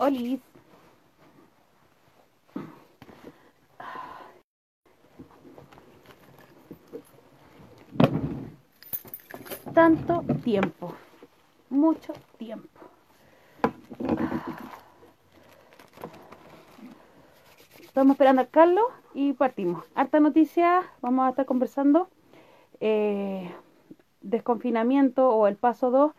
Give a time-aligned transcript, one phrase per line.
[0.00, 0.40] Olis.
[9.74, 10.94] Tanto tiempo,
[11.68, 12.80] mucho tiempo.
[17.80, 19.84] Estamos esperando a Carlos y partimos.
[19.94, 22.08] Harta noticia, vamos a estar conversando.
[22.80, 23.54] Eh,
[24.22, 26.12] desconfinamiento o el paso 2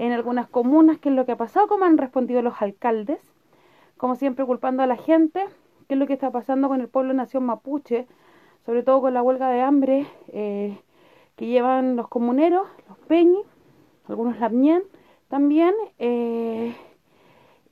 [0.00, 3.20] en algunas comunas, qué es lo que ha pasado, cómo han respondido los alcaldes,
[3.98, 5.44] como siempre culpando a la gente,
[5.86, 8.06] qué es lo que está pasando con el pueblo nación mapuche,
[8.64, 10.80] sobre todo con la huelga de hambre eh,
[11.36, 13.42] que llevan los comuneros, los peñi,
[14.08, 14.82] algunos lamien
[15.28, 16.74] también, eh,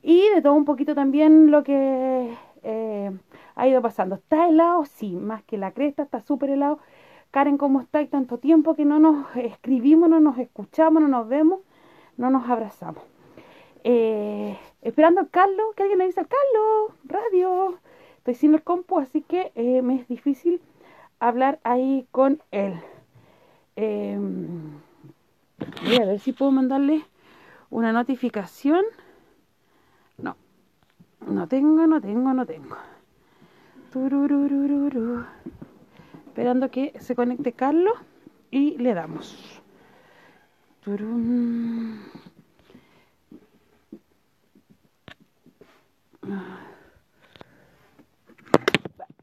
[0.03, 3.11] y de todo un poquito también lo que eh,
[3.55, 4.13] ha ido pasando.
[4.13, 4.85] ¿Está helado?
[4.85, 6.77] Sí, más que la cresta, está súper helado.
[7.31, 7.97] Karen, ¿cómo está?
[7.97, 11.61] Hay tanto tiempo que no nos escribimos, no nos escuchamos, no nos vemos
[12.19, 13.01] no nos abrazamos.
[13.85, 17.79] Eh, esperando al Carlos, que alguien me dice, Carlos, radio.
[18.17, 20.61] Estoy sin el compu, así que eh, me es difícil
[21.19, 22.73] hablar ahí con él.
[23.77, 24.73] Em,
[25.85, 27.05] voy a ver si puedo mandarle
[27.69, 28.83] una notificación.
[30.17, 30.35] No,
[31.25, 32.75] no tengo, no tengo, no tengo.
[36.27, 37.93] Esperando que se conecte Carlos
[38.51, 39.58] y le damos.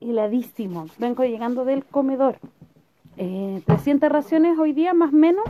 [0.00, 0.86] Heladísimo.
[0.98, 2.38] Vengo llegando del comedor.
[3.16, 5.44] Eh, 300 raciones hoy día, más o menos.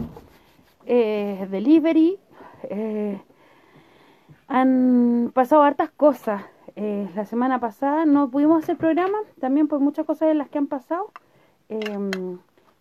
[0.87, 2.19] Eh, delivery.
[2.65, 3.21] Eh,
[4.49, 6.43] han pasado hartas cosas.
[6.77, 10.59] Eh, la semana pasada no pudimos hacer programa, también por muchas cosas de las que
[10.59, 11.11] han pasado.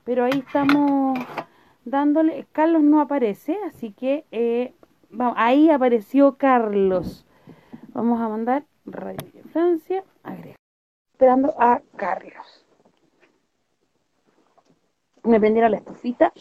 [0.05, 1.17] Pero ahí estamos
[1.85, 4.73] dándole, Carlos no aparece, así que eh,
[5.09, 7.25] vamos, ahí apareció Carlos.
[7.89, 9.17] Vamos a mandar Radio
[9.53, 10.55] Francia, agrega.
[11.13, 12.65] Esperando a Carlos.
[15.23, 16.33] Me prendieron la estufita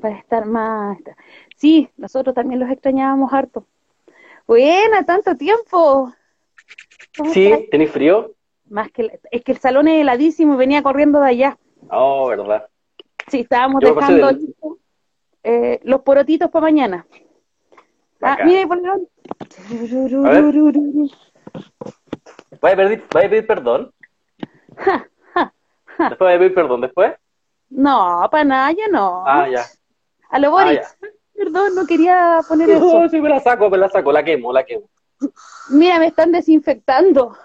[0.00, 0.98] para estar más.
[1.56, 3.66] Sí, nosotros también los extrañábamos harto.
[4.46, 6.12] Buena, tanto tiempo.
[7.32, 8.32] Sí, ¿tenéis frío?
[8.70, 11.58] Más que es que el salón es heladísimo y venía corriendo de allá.
[11.90, 12.68] Oh, verdad.
[13.30, 14.30] Sí, estábamos dejando
[15.42, 17.06] eh, los porotitos para mañana.
[18.20, 19.08] Ah, mira, polerón.
[22.60, 23.92] ¿Vaya a pedir, vaya a pedir perdón?
[25.98, 27.14] ¿Después vaya a pedir perdón después?
[27.70, 29.24] No, para nada, ya no.
[29.26, 29.64] Ah, ya.
[30.30, 30.80] A lo Boris.
[31.02, 31.06] Ah,
[31.38, 33.00] Perdón, no quería poner eso.
[33.02, 34.90] No, sí, me la saco, me la saco, la quemo, la quemo.
[35.70, 37.36] Mira, me están desinfectando.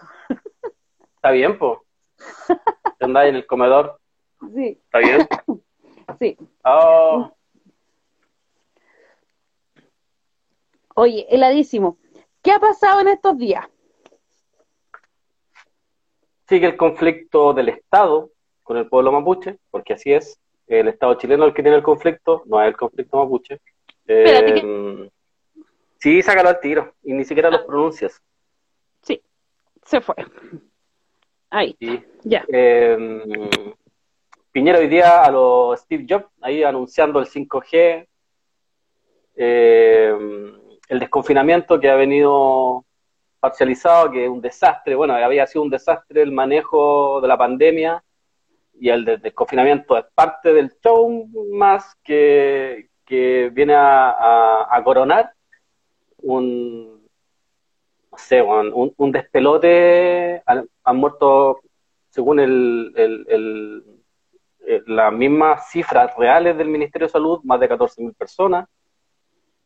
[1.16, 1.84] Está bien, po.
[3.00, 4.00] ¿Andáis en el comedor?
[4.56, 4.80] Sí.
[4.84, 5.28] ¿Está bien?
[6.20, 6.38] Sí.
[6.64, 7.32] Oh.
[10.96, 11.98] Oye, heladísimo.
[12.42, 13.66] ¿Qué ha pasado en estos días?
[16.48, 18.32] Sigue el conflicto del Estado
[18.62, 20.40] con el pueblo mapuche, porque así es.
[20.68, 23.60] El Estado chileno es el que tiene el conflicto, no es el conflicto mapuche.
[24.08, 25.10] Eh,
[25.98, 27.66] sí, sácalo al tiro, y ni siquiera los ah.
[27.66, 28.22] pronuncias.
[29.02, 29.22] Sí,
[29.86, 30.16] se fue.
[31.50, 31.76] Ahí.
[31.80, 32.04] Sí.
[32.24, 32.46] Ya.
[32.48, 33.20] Eh,
[34.54, 38.08] Piñera hoy día a los Steve Jobs, ahí anunciando el 5G,
[39.36, 40.14] eh,
[40.90, 42.86] el desconfinamiento que ha venido
[43.40, 48.04] parcializado, que es un desastre, bueno, había sido un desastre el manejo de la pandemia
[48.80, 55.34] y el desconfinamiento es parte del show más que, viene a, coronar
[56.18, 57.08] un,
[58.12, 61.60] no sé, un, un despelote, han, muerto,
[62.12, 64.03] según el
[64.66, 68.68] eh, las mismas cifras reales del Ministerio de Salud, más de 14.000 personas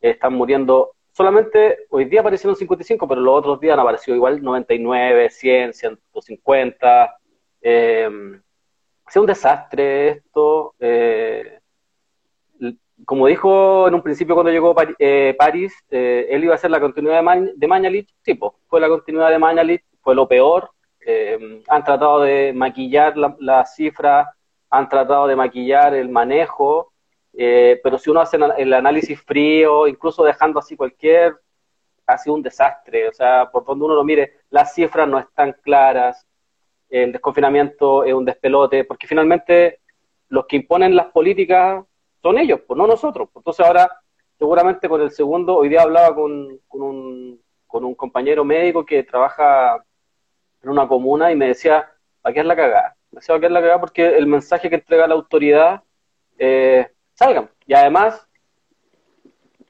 [0.01, 0.91] están muriendo.
[1.11, 7.17] Solamente hoy día aparecieron 55, pero los otros días han aparecido igual 99, 100, 150.
[7.61, 10.75] Eh, un desastre esto.
[10.79, 11.59] Eh,
[13.05, 17.23] como dijo en un principio cuando llegó eh, París, él iba a ser la continuidad
[17.23, 18.09] de, de Mañalich.
[18.21, 20.71] Sí, pues, fue la continuidad de Mañalich, fue lo peor.
[21.67, 24.27] han tratado de maquillar las la cifras
[24.69, 26.93] han tratado de maquillar el manejo,
[27.33, 31.35] eh, pero si uno hace el análisis frío, incluso dejando así cualquier,
[32.05, 33.07] ha sido un desastre.
[33.09, 36.25] O sea, por donde uno lo mire, las cifras no están claras,
[36.89, 39.81] el desconfinamiento es un despelote, porque finalmente
[40.29, 41.83] los que imponen las políticas
[42.21, 43.29] son ellos, pues no nosotros.
[43.35, 43.89] Entonces ahora,
[44.37, 49.03] seguramente con el segundo, hoy día hablaba con, con, un, con un compañero médico que
[49.03, 49.83] trabaja
[50.63, 51.89] en una comuna y me decía,
[52.23, 55.07] aquí es la cagada se va a quedar la cagada porque el mensaje que entrega
[55.07, 55.83] la autoridad
[56.37, 57.49] eh, salgan.
[57.65, 58.27] Y además,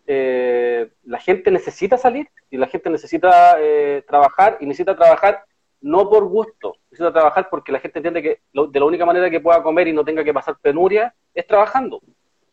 [0.05, 2.29] eh, la gente necesita salir.
[2.49, 5.43] y la gente necesita eh, trabajar y necesita trabajar
[5.81, 9.39] no por gusto, necesita trabajar porque la gente entiende que de la única manera que
[9.39, 12.01] pueda comer y no tenga que pasar penuria es trabajando.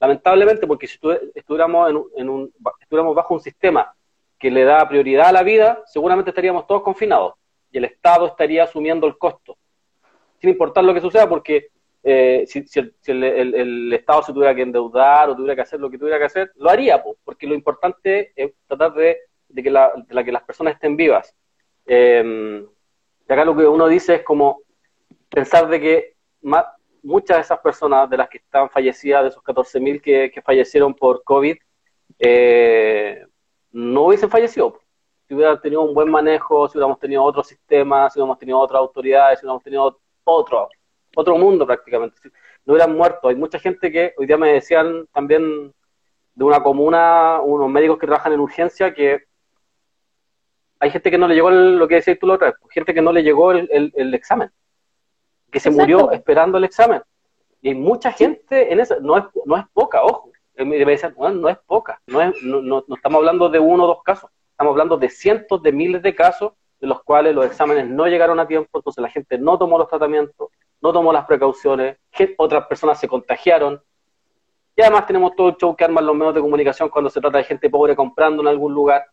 [0.01, 0.99] Lamentablemente, porque si
[1.35, 3.95] estuviéramos, en, un, estuviéramos bajo un sistema
[4.39, 7.35] que le da prioridad a la vida, seguramente estaríamos todos confinados
[7.71, 9.57] y el Estado estaría asumiendo el costo,
[10.45, 11.69] sin importar lo que suceda, porque
[12.03, 12.67] eh, si,
[13.07, 16.53] el, Estado se tuviera que endeudar o tuviera que hacer lo que tuviera que hacer,
[16.57, 19.21] lo haría, porque lo importante es tratar de,
[19.55, 19.91] que, la,
[20.23, 21.35] que las personas estén vivas.
[21.87, 22.63] Eh,
[23.27, 24.61] y acá lo que uno dice es como
[25.31, 26.15] pensar de que
[27.03, 30.93] muchas de esas personas de las que están fallecidas, de esos 14.000 que, que fallecieron
[30.93, 31.57] por COVID,
[32.19, 33.25] eh,
[33.73, 34.79] no hubiesen fallecido.
[35.27, 38.79] Si hubiéramos tenido un buen manejo, si hubiéramos tenido otro sistema, si hubiéramos tenido otras
[38.79, 40.69] autoridades, si hubiéramos tenido otro,
[41.15, 42.17] otro mundo prácticamente,
[42.65, 43.29] no hubieran muerto.
[43.29, 45.73] Hay mucha gente que hoy día me decían también
[46.35, 49.25] de una comuna, unos médicos que trabajan en urgencia, que
[50.81, 53.03] hay gente que no le llegó lo que decías tú la otra vez, gente que
[53.03, 54.51] no le llegó el, examen,
[55.51, 57.03] que se murió esperando el examen.
[57.63, 60.31] Y hay mucha gente en eso, no es, no es poca, ojo.
[60.57, 64.03] Me decían, no es poca, no, es, no, no, estamos hablando de uno o dos
[64.05, 66.53] casos, estamos hablando de cientos de miles de casos
[66.85, 69.89] de los cuales los exámenes no llegaron a tiempo, entonces la gente no tomó los
[69.89, 70.51] tratamientos,
[70.83, 71.97] no tomó las precauciones,
[72.37, 73.83] otras personas se contagiaron.
[74.77, 77.39] Y además tenemos todo el show que arman los medios de comunicación cuando se trata
[77.39, 79.07] de gente pobre comprando en algún lugar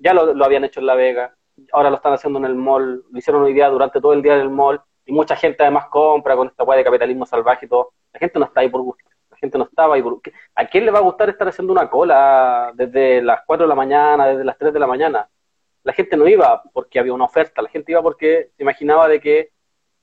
[0.00, 1.34] ya lo, habían hecho en La Vega,
[1.72, 4.34] ahora lo están haciendo en el mall, lo hicieron hoy día durante todo el día
[4.34, 7.68] en el mall, y mucha gente además compra con esta guay de capitalismo salvaje y
[7.68, 7.92] todo.
[8.12, 10.20] La gente no está ahí por gusto, la gente no estaba ahí por
[10.54, 13.74] ¿A quién le va a gustar estar haciendo una cola desde las 4 de la
[13.74, 15.28] mañana, desde las 3 de la mañana?
[15.84, 19.20] La gente no iba porque había una oferta, la gente iba porque se imaginaba de
[19.20, 19.50] que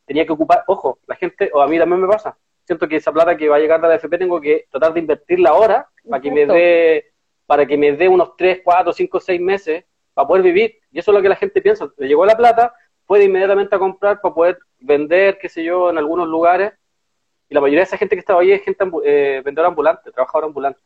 [0.06, 3.12] tenía que ocupar, ojo, la gente, o a mí también me pasa, siento que esa
[3.12, 6.22] plata que va a llegar de la FP tengo que tratar de invertirla ahora para
[6.22, 7.12] que me dé
[7.52, 9.84] para que me dé unos 3, 4, 5, 6 meses
[10.14, 10.80] para poder vivir.
[10.90, 11.92] Y eso es lo que la gente piensa.
[11.98, 12.74] Le llegó la plata,
[13.06, 16.72] puede inmediatamente a comprar para poder vender, qué sé yo, en algunos lugares.
[17.50, 20.48] Y la mayoría de esa gente que estaba ahí es gente eh, vendedora ambulante, trabajadora
[20.48, 20.80] ambulante.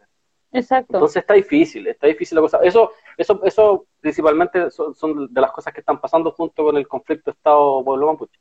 [0.55, 0.97] Exacto.
[0.97, 2.59] Entonces está difícil, está difícil la cosa.
[2.63, 7.31] Eso, eso, eso principalmente son, de las cosas que están pasando junto con el conflicto
[7.31, 8.39] Estado-Pueblo Mapuche.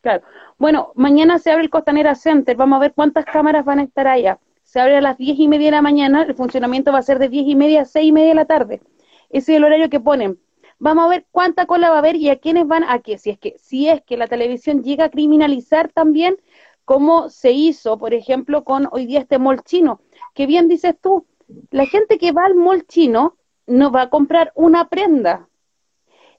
[0.00, 0.24] Claro.
[0.58, 2.56] Bueno, mañana se abre el Costanera Center.
[2.56, 4.38] Vamos a ver cuántas cámaras van a estar allá
[4.72, 7.18] se abre a las diez y media de la mañana, el funcionamiento va a ser
[7.18, 8.80] de diez y media a seis y media de la tarde.
[9.28, 10.40] Ese es el horario que ponen.
[10.78, 13.18] Vamos a ver cuánta cola va a haber y a quiénes van a qué.
[13.18, 16.38] Si es que, si es que la televisión llega a criminalizar también,
[16.86, 20.00] como se hizo, por ejemplo, con hoy día este mall chino,
[20.34, 21.26] que bien dices tú,
[21.70, 25.48] la gente que va al mall chino no va a comprar una prenda.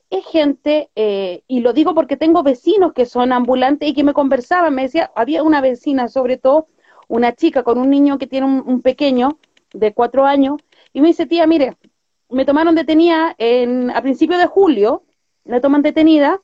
[0.09, 4.13] Es gente, eh, y lo digo porque tengo vecinos que son ambulantes y que me
[4.13, 6.67] conversaban, me decía, había una vecina sobre todo
[7.07, 9.37] una chica con un niño que tiene un, pequeño
[9.73, 10.61] de cuatro años,
[10.93, 11.77] y me dice, tía, mire,
[12.29, 15.03] me tomaron detenida en, a principios de julio,
[15.45, 16.41] la toman detenida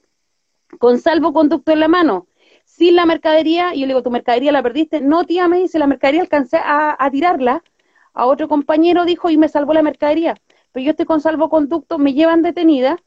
[0.80, 2.28] con salvoconducto en la mano,
[2.66, 5.02] sin la mercadería, y yo le digo, ¿tu mercadería la perdiste?
[5.02, 7.64] No, tía, me dice, la mercadería alcancé a, tirarla,
[8.20, 10.36] a otro compañero dijo y me salvó la mercadería,
[10.74, 12.98] pero yo estoy con salvoconducto, me llevan detenida,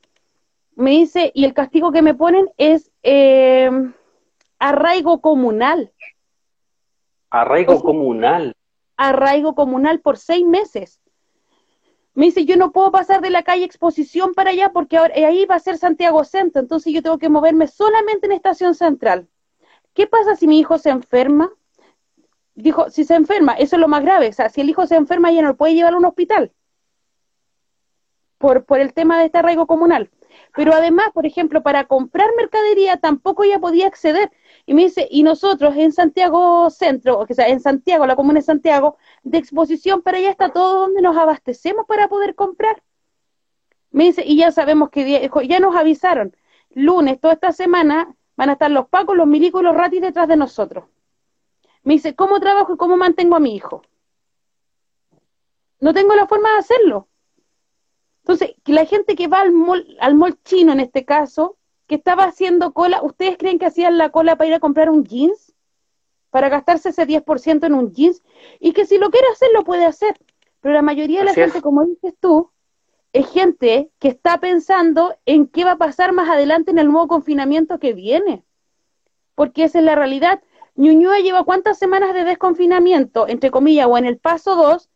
[0.74, 3.70] me dice, y el castigo que me ponen es eh,
[4.58, 5.92] arraigo comunal.
[7.28, 8.54] Arraigo comunal.
[8.96, 11.02] Arraigo comunal por seis meses.
[12.14, 15.56] Me dice, yo no puedo pasar de la calle Exposición para allá porque ahí va
[15.56, 19.28] a ser Santiago Centro, entonces yo tengo que moverme solamente en Estación Central.
[19.92, 21.50] ¿Qué pasa si mi hijo se enferma?
[22.54, 24.28] Dijo, si se enferma, eso es lo más grave.
[24.28, 26.52] O sea, si el hijo se enferma, ya no lo puede llevar a un hospital.
[28.38, 30.10] Por, por el tema de este arraigo comunal.
[30.54, 34.30] Pero además, por ejemplo, para comprar mercadería tampoco ya podía acceder.
[34.66, 38.44] Y me dice, y nosotros en Santiago Centro, o sea, en Santiago, la comuna de
[38.44, 42.82] Santiago, de exposición para allá está todo donde nos abastecemos para poder comprar.
[43.90, 46.36] Me dice, y ya sabemos que ya nos avisaron,
[46.70, 50.36] lunes, toda esta semana, van a estar los pacos, los milicos los ratis detrás de
[50.36, 50.84] nosotros.
[51.82, 53.82] Me dice, ¿cómo trabajo y cómo mantengo a mi hijo?
[55.80, 57.08] No tengo la forma de hacerlo.
[58.22, 61.56] Entonces, la gente que va al mall, al mall chino en este caso,
[61.88, 65.04] que estaba haciendo cola, ¿ustedes creen que hacían la cola para ir a comprar un
[65.04, 65.54] jeans?
[66.30, 68.22] Para gastarse ese 10% en un jeans.
[68.60, 70.16] Y que si lo quiere hacer, lo puede hacer.
[70.60, 72.50] Pero la mayoría de la gente, como dices tú,
[73.12, 77.08] es gente que está pensando en qué va a pasar más adelante en el nuevo
[77.08, 78.44] confinamiento que viene.
[79.34, 80.40] Porque esa es la realidad.
[80.74, 84.88] Ñuñoa lleva cuántas semanas de desconfinamiento, entre comillas, o en el paso 2,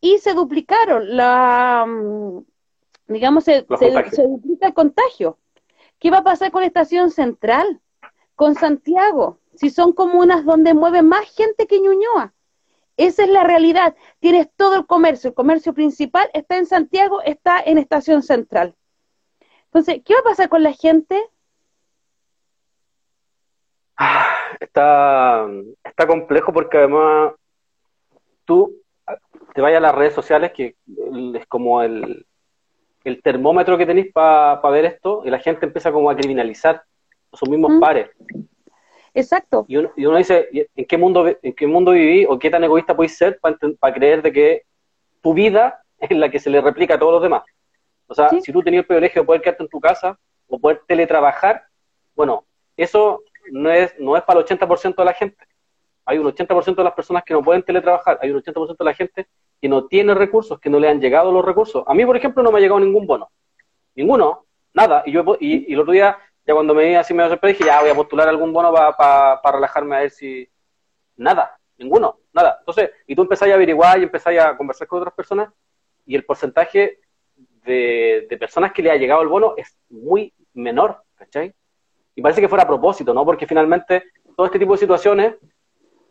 [0.00, 2.44] y se duplicaron la, mm,
[3.08, 5.38] digamos, se, se, duplica el contagio.
[5.98, 7.80] ¿Qué va a pasar con Estación Central?
[8.36, 12.32] Con Santiago, si son comunas donde mueve más gente que Ñuñoa.
[12.96, 13.96] Esa es la realidad.
[14.20, 15.28] Tienes todo el comercio.
[15.28, 18.76] El comercio principal está en Santiago, está en Estación Central.
[19.66, 21.20] Entonces, ¿qué va a pasar con la gente?
[23.96, 25.46] Ah, está,
[25.84, 27.32] está complejo porque además
[28.44, 28.74] tú
[29.54, 30.76] te vayas a las redes sociales, que
[31.34, 32.26] es como el,
[33.04, 36.82] el termómetro que tenéis para ver esto, y la gente empieza como a criminalizar
[37.32, 38.10] a sus mismos pares.
[39.14, 39.64] Exacto.
[39.68, 42.62] Y uno, y uno, dice, ¿en qué mundo en qué mundo viví o qué tan
[42.64, 44.62] egoísta podéis ser para creer de que
[45.22, 47.42] tu vida es la que se le replica a todos los demás?
[48.06, 50.80] O sea, si tú tenías el privilegio de poder quedarte en tu casa o poder
[50.86, 51.64] teletrabajar,
[52.14, 52.44] bueno,
[52.76, 53.22] eso
[53.52, 55.46] no es, no es para el 80% de la gente.
[56.04, 58.94] Hay un 80% de las personas que no pueden teletrabajar, hay un 80% de la
[58.94, 59.28] gente
[59.60, 61.84] que no tiene recursos, que no le han llegado los recursos.
[61.86, 63.30] A mí, por ejemplo, no me ha llegado ningún bono.
[63.94, 65.02] Ninguno, nada.
[65.04, 67.94] Y yo y, el otro día, ya cuando me así me dije, ya voy a
[67.94, 70.48] postular algún bono para relajarme a ver si...
[71.16, 72.56] Nada, ninguno, nada.
[72.60, 75.52] Entonces, y tú empezás a averiguar y empezás a conversar con otras personas
[76.06, 77.00] y el porcentaje
[77.64, 81.54] de, de personas que le ha llegado el bono es muy menor, ¿cachai?
[82.18, 83.24] Y parece que fuera a propósito, ¿no?
[83.24, 84.02] Porque finalmente
[84.36, 85.36] todo este tipo de situaciones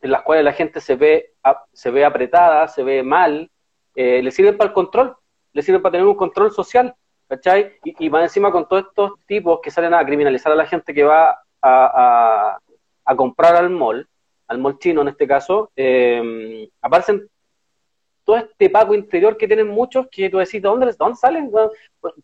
[0.01, 1.33] en las cuales la gente se ve,
[1.73, 3.51] se ve apretada, se ve mal,
[3.93, 5.17] eh, le sirven para el control,
[5.51, 6.95] le sirven para tener un control social,
[7.27, 7.73] ¿cachai?
[7.83, 10.93] Y, y más encima con todos estos tipos que salen a criminalizar a la gente
[10.93, 12.57] que va a,
[13.03, 14.07] a, comprar al mall,
[14.47, 17.27] al mall chino en este caso, eh, aparecen
[18.27, 21.49] todo este pago interior que tienen muchos que tú decís, ¿de dónde, dónde salen?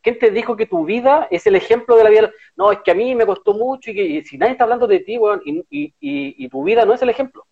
[0.02, 2.32] ¿Quién te dijo que tu vida es el ejemplo de la vida?
[2.58, 5.00] No, es que a mí me costó mucho y que si nadie está hablando de
[5.00, 7.46] ti, y, y, y, tu vida no es el ejemplo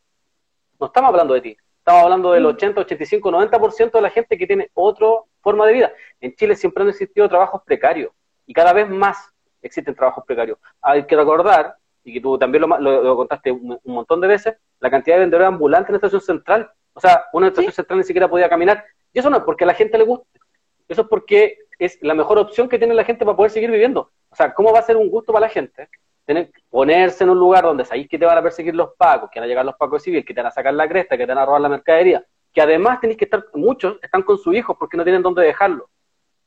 [0.81, 4.47] no estamos hablando de ti, estamos hablando del 80, 85, 90% de la gente que
[4.47, 5.07] tiene otra
[5.39, 5.91] forma de vida.
[6.19, 8.11] En Chile siempre han existido trabajos precarios
[8.47, 9.31] y cada vez más
[9.61, 10.57] existen trabajos precarios.
[10.81, 15.15] Hay que recordar, y que tú también lo, contaste un, montón de veces, la cantidad
[15.15, 16.71] de vendedores ambulantes en la estación central.
[16.93, 18.83] O sea, una estación central ni siquiera podía caminar.
[19.13, 20.39] Y eso no es porque a la gente le guste.
[20.87, 24.11] Eso es porque es la mejor opción que tiene la gente para poder seguir viviendo.
[24.29, 25.89] O sea, ¿cómo va a ser un gusto para la gente
[26.25, 29.39] tener, ponerse en un lugar donde sabéis que te van a perseguir los pacos, que
[29.39, 31.33] van a llegar los pacos civiles, que te van a sacar la cresta, que te
[31.33, 34.75] van a robar la mercadería, que además tenéis que estar, muchos están con sus hijos
[34.79, 35.89] porque no tienen dónde dejarlo.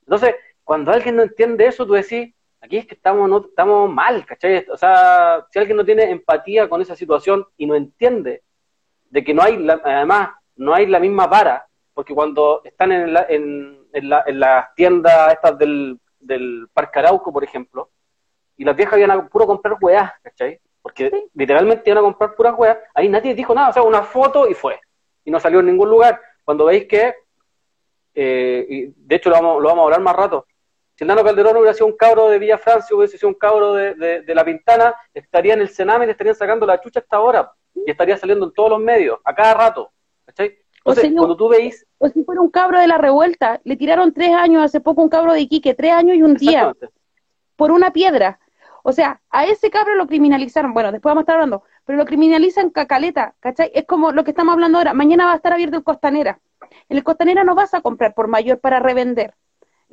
[0.00, 4.24] Entonces, cuando alguien no entiende eso, tú decís, aquí es que estamos, no, estamos mal,
[4.24, 4.66] ¿cachai?
[4.70, 8.42] O sea, si alguien no tiene empatía con esa situación y no entiende
[9.14, 13.24] de que no hay, además, no hay la misma vara, porque cuando están en, la,
[13.28, 17.90] en, en, la, en las tiendas estas del, del Parque Arauco, por ejemplo,
[18.56, 20.58] y las viejas iban a puro comprar weas, ¿cachai?
[20.82, 24.48] Porque literalmente iban a comprar puras weas, ahí nadie dijo nada, o sea, una foto
[24.48, 24.80] y fue.
[25.24, 26.20] Y no salió en ningún lugar.
[26.44, 27.14] Cuando veis que,
[28.16, 30.44] eh, y de hecho lo vamos, lo vamos a hablar más rato,
[30.94, 33.74] si el Nano Calderón hubiera sido un cabro de Villa Francia, hubiese sido un cabro
[33.74, 37.16] de, de, La Pintana, estaría en el Sename y le estarían sacando la chucha hasta
[37.16, 37.52] ahora.
[37.74, 39.90] Y estaría saliendo en todos los medios, a cada rato.
[40.24, 40.56] ¿Cachai?
[40.84, 41.86] Entonces, cuando tú veis...
[41.98, 45.08] O si fuera un cabro de la revuelta, le tiraron tres años hace poco un
[45.08, 46.74] cabro de Iquique, tres años y un día,
[47.56, 48.38] por una piedra.
[48.82, 52.04] O sea, a ese cabro lo criminalizaron, bueno, después vamos a estar hablando, pero lo
[52.04, 53.72] criminalizan cacaleta, ¿cachai?
[53.74, 56.38] Es como lo que estamos hablando ahora, mañana va a estar abierto el Costanera.
[56.90, 59.34] En el Costanera no vas a comprar por mayor para revender,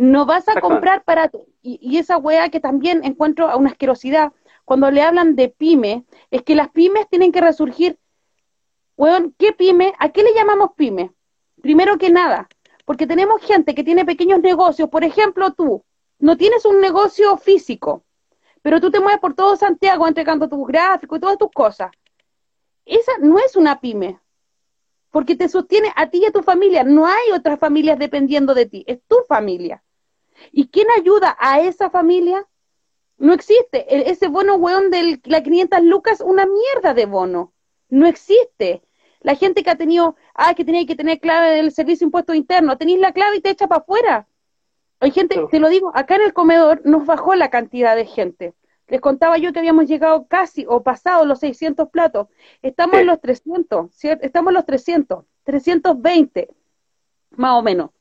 [0.01, 1.29] no vas a comprar para...
[1.61, 4.31] Y, y esa wea que también encuentro a una asquerosidad,
[4.65, 7.99] cuando le hablan de pyme, es que las pymes tienen que resurgir.
[8.97, 9.93] Weón, ¿qué pyme?
[9.99, 11.11] ¿A qué le llamamos pyme?
[11.61, 12.49] Primero que nada,
[12.85, 15.83] porque tenemos gente que tiene pequeños negocios, por ejemplo tú,
[16.17, 18.03] no tienes un negocio físico,
[18.63, 21.91] pero tú te mueves por todo Santiago entregando tus gráficos y todas tus cosas.
[22.85, 24.19] Esa no es una pyme,
[25.11, 26.83] porque te sostiene a ti y a tu familia.
[26.83, 29.83] No hay otras familias dependiendo de ti, es tu familia.
[30.51, 32.47] ¿Y quién ayuda a esa familia?
[33.17, 34.09] No existe.
[34.09, 37.53] ese bono, weón, de la 500 lucas, una mierda de bono.
[37.89, 38.81] No existe.
[39.19, 42.77] La gente que ha tenido, ah, que tenía que tener clave del servicio impuesto interno,
[42.77, 44.27] tenéis la clave y te echa para afuera.
[44.99, 48.53] Hay gente, te lo digo, acá en el comedor nos bajó la cantidad de gente.
[48.87, 52.27] Les contaba yo que habíamos llegado casi o pasado los 600 platos.
[52.61, 54.25] Estamos en los 300, ¿cierto?
[54.25, 56.49] Estamos en los 300, 320,
[57.31, 57.91] más o menos.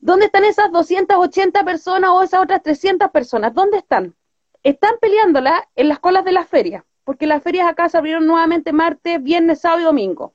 [0.00, 3.52] ¿Dónde están esas 280 personas o esas otras 300 personas?
[3.52, 4.14] ¿Dónde están?
[4.62, 8.72] Están peleándola en las colas de las ferias, porque las ferias acá se abrieron nuevamente
[8.72, 10.34] martes, viernes, sábado y domingo.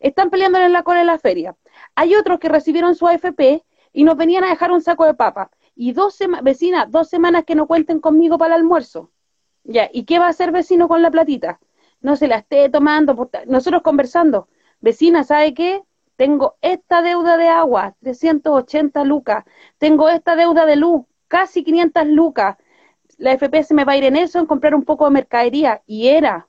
[0.00, 1.56] Están peleándola en la cola de la feria.
[1.94, 5.52] Hay otros que recibieron su AFP y nos venían a dejar un saco de papa.
[5.76, 9.12] Y dos vecinas, dos semanas que no cuenten conmigo para el almuerzo.
[9.62, 11.60] Ya, ¿y qué va a hacer vecino con la platita?
[12.00, 14.48] No se la esté tomando, nosotros conversando.
[14.80, 15.82] Vecina, ¿sabe qué?
[16.16, 19.44] Tengo esta deuda de agua, 380 lucas.
[19.78, 22.56] Tengo esta deuda de luz, casi 500 lucas.
[23.18, 25.82] La FP se me va a ir en eso, en comprar un poco de mercadería.
[25.86, 26.48] Y era.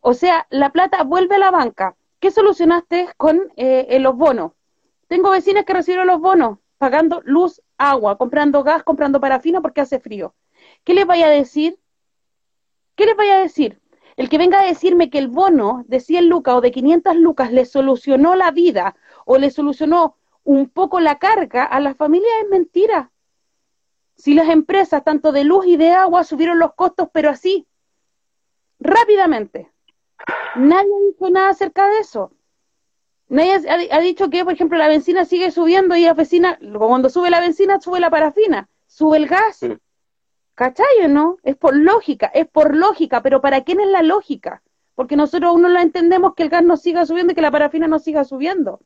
[0.00, 1.96] O sea, la plata vuelve a la banca.
[2.20, 4.52] ¿Qué solucionaste con eh, los bonos?
[5.08, 10.00] Tengo vecinas que recibieron los bonos pagando luz, agua, comprando gas, comprando parafina porque hace
[10.00, 10.34] frío.
[10.84, 11.78] ¿Qué les vaya a decir?
[12.94, 13.80] ¿Qué les vaya a decir?
[14.16, 17.52] El que venga a decirme que el bono de 100 lucas o de 500 lucas
[17.52, 22.48] le solucionó la vida o le solucionó un poco la carga a la familia es
[22.48, 23.10] mentira.
[24.16, 27.66] Si las empresas, tanto de luz y de agua, subieron los costos, pero así,
[28.78, 29.72] rápidamente.
[30.54, 32.30] Nadie ha dicho nada acerca de eso.
[33.28, 37.30] Nadie ha, dicho que, por ejemplo, la benzina sigue subiendo y la benzina, cuando sube
[37.30, 39.60] la benzina, sube la parafina, sube el gas.
[40.54, 41.38] ¿Cachai o no?
[41.42, 44.62] Es por lógica, es por lógica, pero ¿para quién es la lógica?
[44.94, 47.50] Porque nosotros aún no la entendemos que el gas no siga subiendo y que la
[47.50, 48.80] parafina no siga subiendo.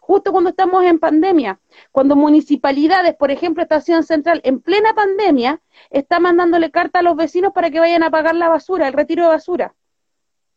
[0.00, 1.60] Justo cuando estamos en pandemia,
[1.92, 5.60] cuando municipalidades, por ejemplo, Estación Central, en plena pandemia,
[5.90, 9.24] está mandándole carta a los vecinos para que vayan a pagar la basura, el retiro
[9.24, 9.74] de basura,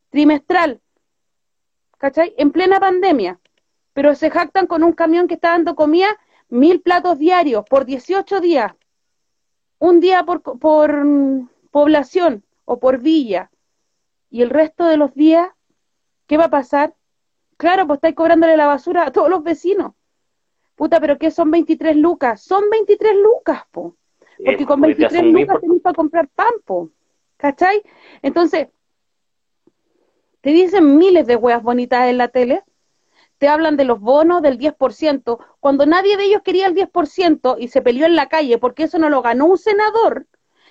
[0.09, 0.81] trimestral,
[1.97, 2.33] ¿cachai?
[2.37, 3.39] En plena pandemia.
[3.93, 6.17] Pero se jactan con un camión que está dando comida,
[6.49, 8.73] mil platos diarios por 18 días
[9.79, 11.05] un día por, por
[11.71, 13.51] población o por villa,
[14.29, 15.49] y el resto de los días,
[16.27, 16.93] ¿qué va a pasar?
[17.57, 19.93] Claro, pues estáis cobrándole la basura a todos los vecinos.
[20.75, 22.41] Puta, pero ¿qué son 23 lucas?
[22.41, 23.95] Son 23 lucas, po.
[24.43, 26.89] Porque con 23 lucas tenéis para comprar pan, po.
[27.37, 27.81] ¿Cachai?
[28.21, 28.67] Entonces,
[30.41, 32.63] te dicen miles de huevas bonitas en la tele,
[33.37, 37.67] te hablan de los bonos del 10%, cuando nadie de ellos quería el 10% y
[37.67, 40.27] se peleó en la calle, porque eso no lo ganó un senador,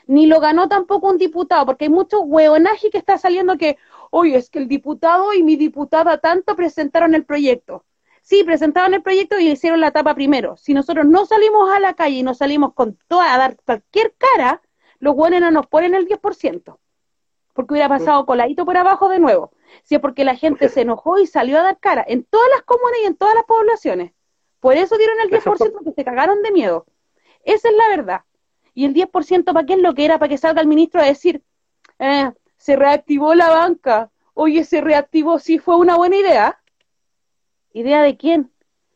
[0.06, 3.76] ni lo ganó tampoco un diputado, porque hay mucho hueonaje que está saliendo que,
[4.11, 7.85] oye, es que el diputado y mi diputada tanto presentaron el proyecto.
[8.23, 10.56] Sí, presentaron el proyecto y hicieron la etapa primero.
[10.56, 14.14] Si nosotros no salimos a la calle y no salimos con toda, a dar cualquier
[14.16, 14.62] cara,
[14.99, 16.78] los hueones no nos ponen el 10%,
[17.55, 21.19] porque hubiera pasado coladito por abajo de nuevo si es porque la gente se enojó
[21.19, 24.12] y salió a dar cara en todas las comunas y en todas las poblaciones.
[24.61, 26.87] Por eso dieron el 10% porque se cagaron de miedo.
[27.45, 28.21] Esa es la verdad.
[28.73, 31.05] Y el 10% para qué es lo que era, para que salga el ministro a
[31.05, 31.43] decir,
[31.99, 34.11] eh, se reactivó la banca.
[34.33, 36.61] Oye, se reactivó, sí fue una buena idea.
[37.73, 38.51] ¿Idea de quién?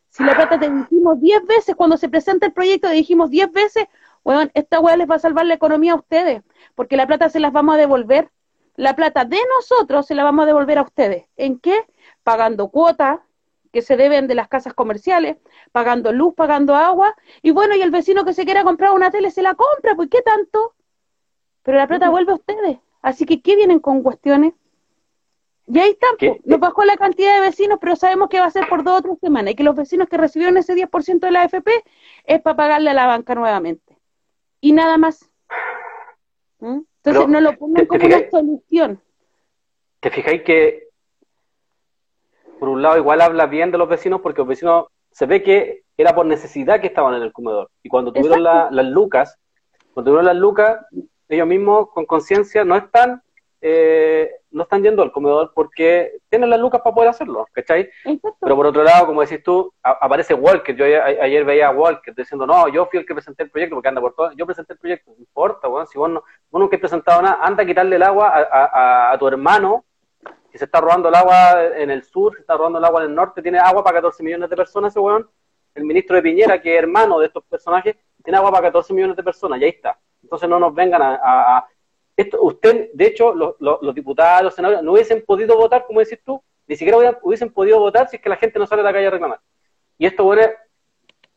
[0.09, 3.51] Si la plata te dijimos 10 veces, cuando se presenta el proyecto, te dijimos 10
[3.51, 3.85] veces,
[4.23, 6.41] bueno, esta weá les va a salvar la economía a ustedes,
[6.73, 8.31] porque la plata se las vamos a devolver
[8.79, 11.25] la plata de nosotros se la vamos a devolver a ustedes.
[11.35, 11.85] ¿En qué?
[12.23, 13.19] Pagando cuotas
[13.73, 15.35] que se deben de las casas comerciales,
[15.73, 19.31] pagando luz, pagando agua, y bueno, y el vecino que se quiera comprar una tele
[19.31, 20.75] se la compra, pues ¿qué tanto?
[21.63, 22.77] Pero la plata vuelve a ustedes.
[23.01, 24.53] Así que, ¿qué vienen con cuestiones?
[25.67, 26.39] Y ahí están, pues.
[26.45, 29.01] nos bajó la cantidad de vecinos, pero sabemos que va a ser por dos o
[29.01, 31.69] tres semanas, y que los vecinos que recibieron ese 10% de la AFP
[32.23, 33.97] es para pagarle a la banca nuevamente.
[34.61, 35.29] Y nada más.
[36.59, 36.88] ¿Mm?
[37.09, 39.01] Entonces no lo pongan como una solución.
[39.99, 40.89] ¿Te fijáis que
[42.59, 45.83] por un lado igual habla bien de los vecinos porque los vecinos se ve que
[45.97, 49.37] era por necesidad que estaban en el comedor y cuando tuvieron las lucas,
[49.93, 50.85] cuando tuvieron las lucas,
[51.27, 53.21] ellos mismos con conciencia no están
[53.61, 57.89] eh, no están yendo al comedor porque tienen las lucas para poder hacerlo, ¿cachai?
[58.39, 60.75] Pero por otro lado, como decís tú, aparece Walker.
[60.75, 63.89] Yo ayer, veía a Walker diciendo, no, yo fui el que presenté el proyecto, porque
[63.89, 64.31] anda por todo.
[64.31, 67.39] Yo presenté el proyecto, no importa, bueno, si vos, no, vos nunca has presentado nada,
[67.41, 69.85] anda a quitarle el agua a, tu hermano
[70.51, 73.09] que se está robando el agua en el sur, se está robando el agua en
[73.09, 75.29] el norte, tiene agua para 14 millones de personas ese weón.
[75.75, 79.15] El ministro de Piñera, que es hermano de estos personajes, tiene agua para 14 millones
[79.15, 79.99] de personas, y ahí está.
[80.23, 81.65] Entonces no nos vengan a
[82.39, 86.75] usted, de hecho, los, diputados, los senadores, no hubiesen podido votar, como decís tú, ni
[86.75, 89.11] siquiera hubiesen podido votar si es que la gente no sale a la calle a
[89.11, 89.39] reclamar.
[89.97, 90.43] Y esto, bueno,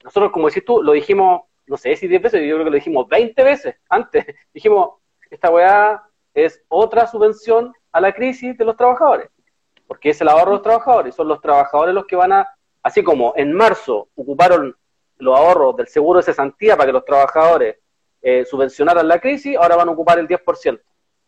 [0.02, 2.76] nosotros, como decís tú, lo dijimos, no sé si 10 veces, yo creo que lo
[2.76, 4.26] dijimos 20 veces antes.
[4.54, 4.90] dijimos,
[5.30, 6.02] esta weá
[6.34, 9.28] es otra subvención a la crisis de los trabajadores,
[9.86, 12.48] porque es el ahorro de los trabajadores, son los trabajadores los que van a,
[12.82, 14.76] así como en marzo ocuparon
[15.18, 17.76] los ahorros del seguro de cesantía para que los trabajadores
[18.22, 20.80] eh, subvencionaran la crisis, ahora van a ocupar el 10%.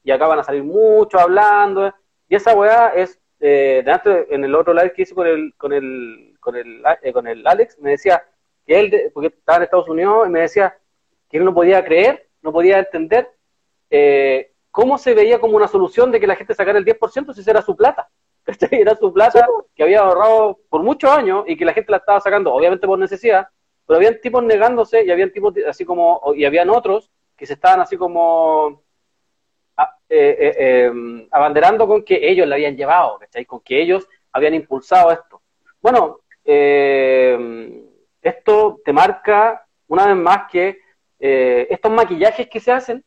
[0.04, 1.92] Y acá van a salir muchos hablando.
[2.28, 5.54] Y esa weá es, eh, de antes, en el otro live que hice con el,
[5.56, 8.22] con el, con el, eh, con el Alex, me decía
[8.66, 10.76] que él, porque estaba en Estados Unidos, y me decía
[11.28, 13.30] que él no podía creer, no podía entender
[13.90, 17.40] eh, cómo se veía como una solución de que la gente sacara el 10% si
[17.40, 18.08] esa era su plata.
[18.70, 22.20] Era su plata que había ahorrado por muchos años y que la gente la estaba
[22.20, 23.48] sacando, obviamente por necesidad,
[23.86, 27.80] pero habían tipos negándose y habían tipos así como, y habían otros que se estaban
[27.80, 28.82] así como
[30.08, 33.44] eh, eh, em, abanderando con que ellos le habían llevado, ¿cachai?
[33.44, 35.42] Con que ellos habían impulsado esto.
[35.80, 37.84] Bueno, em,
[38.22, 40.78] esto te marca una vez más que
[41.18, 43.04] eh, estos maquillajes que se hacen,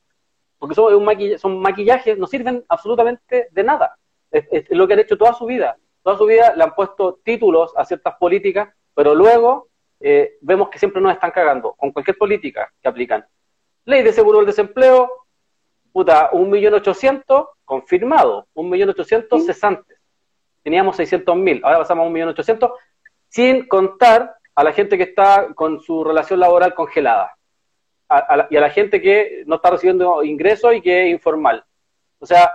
[0.58, 3.98] porque son, un son maquillajes, no sirven absolutamente de nada.
[4.32, 5.78] es, lo que han hecho toda su vida.
[6.04, 10.80] Toda su vida le han puesto títulos a ciertas políticas, pero luego eh, vemos que
[10.80, 13.26] siempre nos están cagando con cualquier política que aplican.
[13.86, 15.26] Ley de seguro del desempleo,
[15.92, 19.98] puta, un millón ochocientos confirmado, un millón ochocientos cesantes.
[20.64, 22.72] Teníamos seiscientos mil, ahora pasamos a un millón ochocientos,
[23.30, 27.36] sin contar a la gente que está con su relación laboral congelada
[28.50, 31.64] y a la gente que no está recibiendo ingresos y que es informal.
[32.20, 32.52] O sea,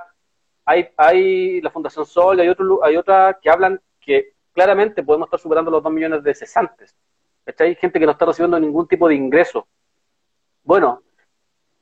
[0.64, 5.40] hay, hay la Fundación Sol hay, otro, hay otras que hablan que claramente podemos estar
[5.40, 6.94] superando los dos millones de cesantes.
[7.58, 9.66] Hay gente que no está recibiendo ningún tipo de ingreso.
[10.62, 11.02] Bueno,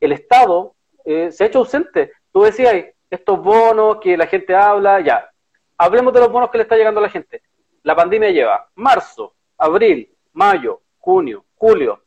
[0.00, 2.12] el Estado eh, se ha hecho ausente.
[2.32, 2.74] Tú decías,
[3.10, 5.30] estos bonos que la gente habla, ya.
[5.76, 7.42] Hablemos de los bonos que le está llegando a la gente.
[7.82, 12.02] La pandemia lleva marzo, abril, mayo, junio, julio.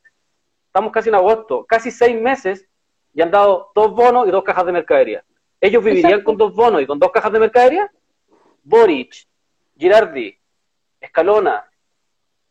[0.67, 2.67] Estamos casi en agosto, casi seis meses
[3.13, 5.23] y han dado dos bonos y dos cajas de mercadería.
[5.59, 7.91] ¿Ellos vivirían con dos bonos y con dos cajas de mercadería?
[8.63, 9.27] Boric,
[9.77, 10.37] Girardi,
[10.99, 11.69] Escalona,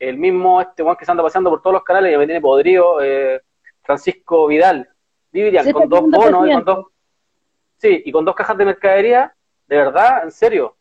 [0.09, 2.41] el mismo este Juan que se anda paseando por todos los canales y me tiene
[2.41, 3.41] podrido, eh,
[3.83, 4.89] Francisco Vidal,
[5.31, 6.87] vivirían con dos bonos y con dos,
[7.77, 9.33] sí, y con dos cajas de mercadería,
[9.69, 10.77] de verdad, en serio.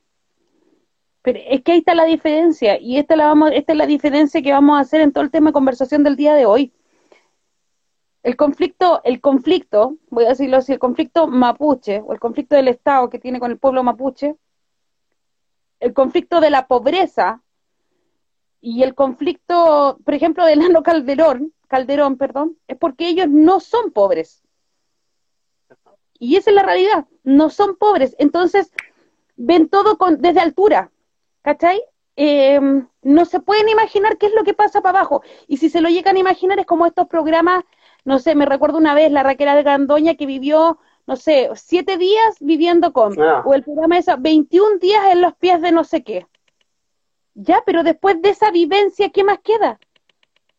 [1.22, 4.42] Pero es que ahí está la diferencia, y esta, la vamos, esta es la diferencia
[4.42, 6.74] que vamos a hacer en todo el tema de conversación del día de hoy.
[8.24, 12.70] El conflicto, el conflicto, voy a decirlo así, el conflicto mapuche, o el conflicto del
[12.70, 14.36] Estado que tiene con el pueblo mapuche,
[15.80, 17.44] el conflicto de la pobreza
[18.62, 23.92] y el conflicto, por ejemplo, de Lano Calderón, Calderón, perdón, es porque ellos no son
[23.92, 24.44] pobres.
[26.20, 28.16] Y esa es la realidad, no son pobres.
[28.20, 28.72] Entonces,
[29.36, 30.92] ven todo con, desde altura,
[31.42, 31.82] ¿cachai?
[32.16, 35.24] Em, no se pueden imaginar qué es lo que pasa para abajo.
[35.48, 37.64] Y si se lo llegan a imaginar es como estos programas,
[38.06, 41.98] no sé, me recuerdo una vez la Raquel de Gandoña que vivió, no sé, siete
[41.98, 43.42] días viviendo con, ah.
[43.44, 46.28] o el programa esa, 21 días en los pies de no sé qué.
[47.44, 49.80] Ya, pero después de esa vivencia, ¿qué más queda?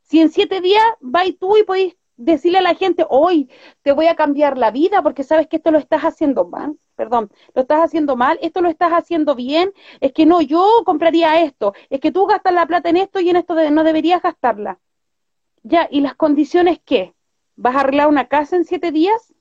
[0.01, 3.49] Si en siete días vas tú y podéis decirle a la gente, hoy
[3.83, 7.31] te voy a cambiar la vida porque sabes que esto lo estás haciendo mal, perdón,
[7.55, 11.73] lo estás haciendo mal, esto lo estás haciendo bien, es que no, yo compraría esto,
[11.88, 14.81] es que tú gastas la plata en esto y en esto no deberías gastarla.
[15.62, 17.14] Ya, ¿y las condiciones qué?
[17.55, 19.33] ¿Vas a arreglar una casa en siete días?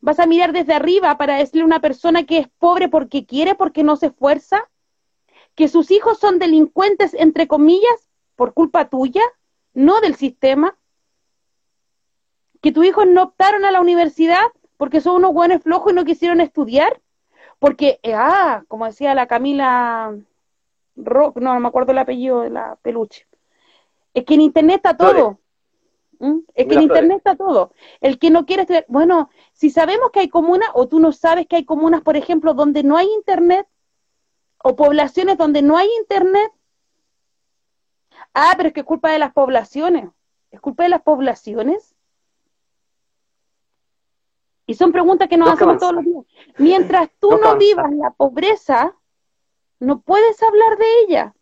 [0.00, 3.54] ¿Vas a mirar desde arriba para decirle a una persona que es pobre porque quiere,
[3.54, 4.68] porque no se esfuerza?
[5.58, 9.22] Que sus hijos son delincuentes, entre comillas, por culpa tuya,
[9.74, 10.78] no del sistema,
[12.60, 16.04] que tus hijos no optaron a la universidad porque son unos buenos flojos y no
[16.04, 17.00] quisieron estudiar,
[17.58, 20.16] porque, eh, ah, como decía la Camila
[20.94, 23.26] Rock, no, no me acuerdo el apellido de la peluche,
[24.14, 25.40] es que en Internet está todo.
[26.20, 26.38] ¿Mm?
[26.54, 27.72] Es que en Internet está todo.
[28.00, 31.48] El que no quiere estudiar, bueno, si sabemos que hay comunas, o tú no sabes
[31.48, 33.66] que hay comunas, por ejemplo, donde no hay Internet,
[34.62, 36.52] o poblaciones donde no hay internet.
[38.34, 40.10] Ah, pero es que es culpa de las poblaciones.
[40.50, 41.94] ¿Es culpa de las poblaciones?
[44.66, 46.24] Y son preguntas que nos hacemos todos los días.
[46.58, 48.94] Mientras tú no, vivas la pobreza,
[49.80, 51.34] no puedes hablar de ella.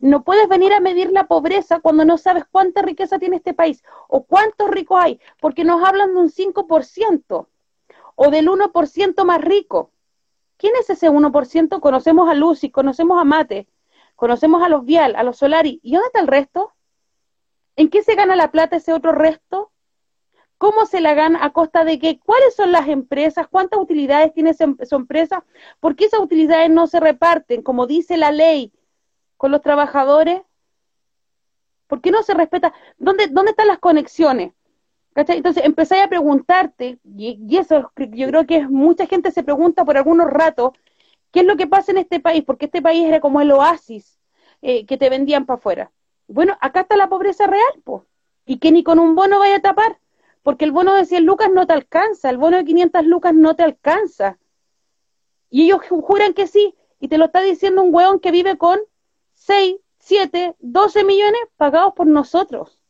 [0.00, 3.82] No puedes venir a medir la pobreza cuando no sabes cuánta riqueza tiene este país
[4.08, 7.46] o cuántos ricos hay, porque nos hablan de un 5%
[8.16, 9.90] o del 1% más rico.
[10.56, 11.80] ¿Quién es ese 1%?
[11.80, 13.68] Conocemos a Lucy, conocemos a Mate,
[14.16, 15.80] conocemos a los Vial, a los Solari.
[15.82, 16.72] ¿Y dónde está el resto?
[17.76, 19.72] ¿En qué se gana la plata ese otro resto?
[20.58, 21.44] ¿Cómo se la gana?
[21.44, 22.18] ¿A costa de qué?
[22.18, 23.48] ¿Cuáles son las empresas?
[23.48, 25.44] ¿Cuántas utilidades tiene su empresa?
[25.80, 28.72] ¿Por qué esas utilidades no se reparten, como dice la ley,
[29.36, 30.42] con los trabajadores?
[31.88, 32.72] ¿Por qué no se respeta?
[32.98, 34.54] ¿Dónde, dónde están las conexiones?
[35.14, 40.28] Entonces empezáis a preguntarte, y, eso yo creo que mucha gente se pregunta por algunos
[40.28, 40.72] ratos,
[41.30, 42.42] ¿qué es lo que pasa en este país?
[42.44, 44.18] Porque este país era como el oasis
[44.62, 45.92] eh, que te vendían para afuera.
[46.26, 48.02] Bueno, acá está la pobreza real, pues,
[48.44, 49.98] y que ni con un bono vaya a tapar,
[50.42, 53.54] porque el bono de 100 lucas no te alcanza, el bono de 500 lucas no
[53.54, 54.38] te alcanza.
[55.48, 58.80] Y ellos juran que sí, y te lo está diciendo un hueón que vive con
[59.34, 62.80] 6, 7, 12 millones pagados por nosotros.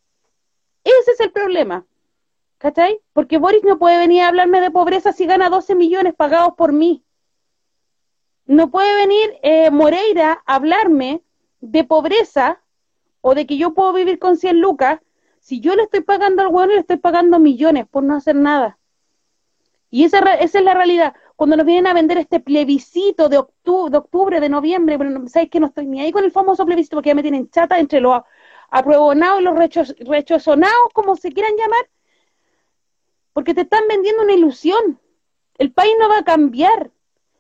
[0.84, 1.86] Ese es el problema.
[2.58, 3.00] ¿Cachai?
[3.12, 6.72] Porque Boris no puede venir a hablarme de pobreza si gana 12 millones pagados por
[6.72, 7.04] mí.
[8.46, 11.22] No puede venir eh, Moreira a hablarme
[11.60, 12.60] de pobreza
[13.20, 15.00] o de que yo puedo vivir con 100 lucas
[15.40, 18.78] si yo le estoy pagando al y le estoy pagando millones por no hacer nada.
[19.90, 21.14] Y esa, esa es la realidad.
[21.36, 25.50] Cuando nos vienen a vender este plebiscito de octubre, de, octubre, de noviembre, bueno, ¿sabes
[25.50, 28.00] que no estoy ni ahí con el famoso plebiscito porque ya me tienen chata entre
[28.00, 28.22] los
[28.70, 29.54] apruebonados y los
[30.00, 31.88] rechosonados, como se quieran llamar?
[33.34, 34.98] Porque te están vendiendo una ilusión.
[35.58, 36.90] El país no va a cambiar.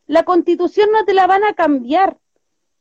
[0.06, 2.18] La constitución no te la van a cambiar.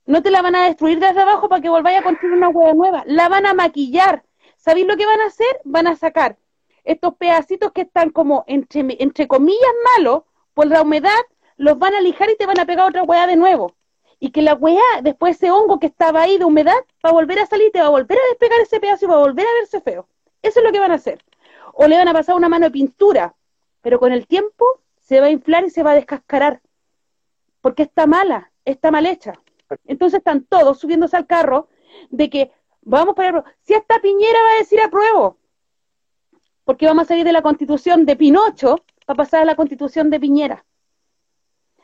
[0.06, 2.74] No te la van a destruir desde abajo para que volváis a construir una hueá
[2.74, 3.04] nueva.
[3.08, 4.26] La van a maquillar.
[4.58, 5.62] ¿sabéis lo que van a hacer?
[5.64, 6.38] Van a sacar
[6.84, 10.24] estos pedacitos que están como entre, comillas malos
[10.54, 11.20] por la humedad,
[11.58, 13.76] los van a lijar y te van a pegar otra hueá de nuevo.
[14.20, 17.40] Y que la hueá, después ese hongo que estaba ahí de humedad, va a volver
[17.40, 19.54] a salir, te va a volver a despegar ese pedazo y va a volver a
[19.60, 20.08] verse feo.
[20.42, 21.24] Eso es lo que van a hacer.
[21.74, 23.36] O le van a pasar una mano de pintura,
[23.82, 24.66] pero con el tiempo
[25.02, 26.62] se va a inflar y se va a descascarar.
[27.62, 29.34] Porque está mala, está mal hecha.
[29.86, 31.68] Entonces están todos subiéndose al carro
[32.10, 35.38] de que vamos para si esta Piñera va a decir apruebo,
[36.64, 40.20] porque vamos a salir de la constitución de Pinocho para pasar a la constitución de
[40.20, 40.66] Piñera.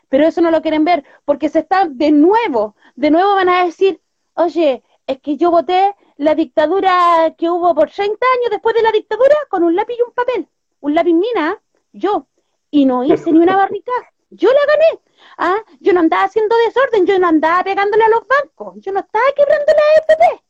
[0.07, 3.65] Pero eso no lo quieren ver, porque se están de nuevo, de nuevo van a
[3.65, 4.01] decir,
[4.33, 8.91] oye, es que yo voté la dictadura que hubo por 30 años después de la
[8.91, 10.49] dictadura con un lápiz y un papel,
[10.81, 11.61] un lápiz mina,
[11.93, 12.27] yo,
[12.69, 15.01] y no hice ni una barricada, yo la gané.
[15.37, 18.99] Ah, yo no andaba haciendo desorden, yo no andaba pegándole a los bancos, yo no
[18.99, 20.43] estaba quebrando la FP.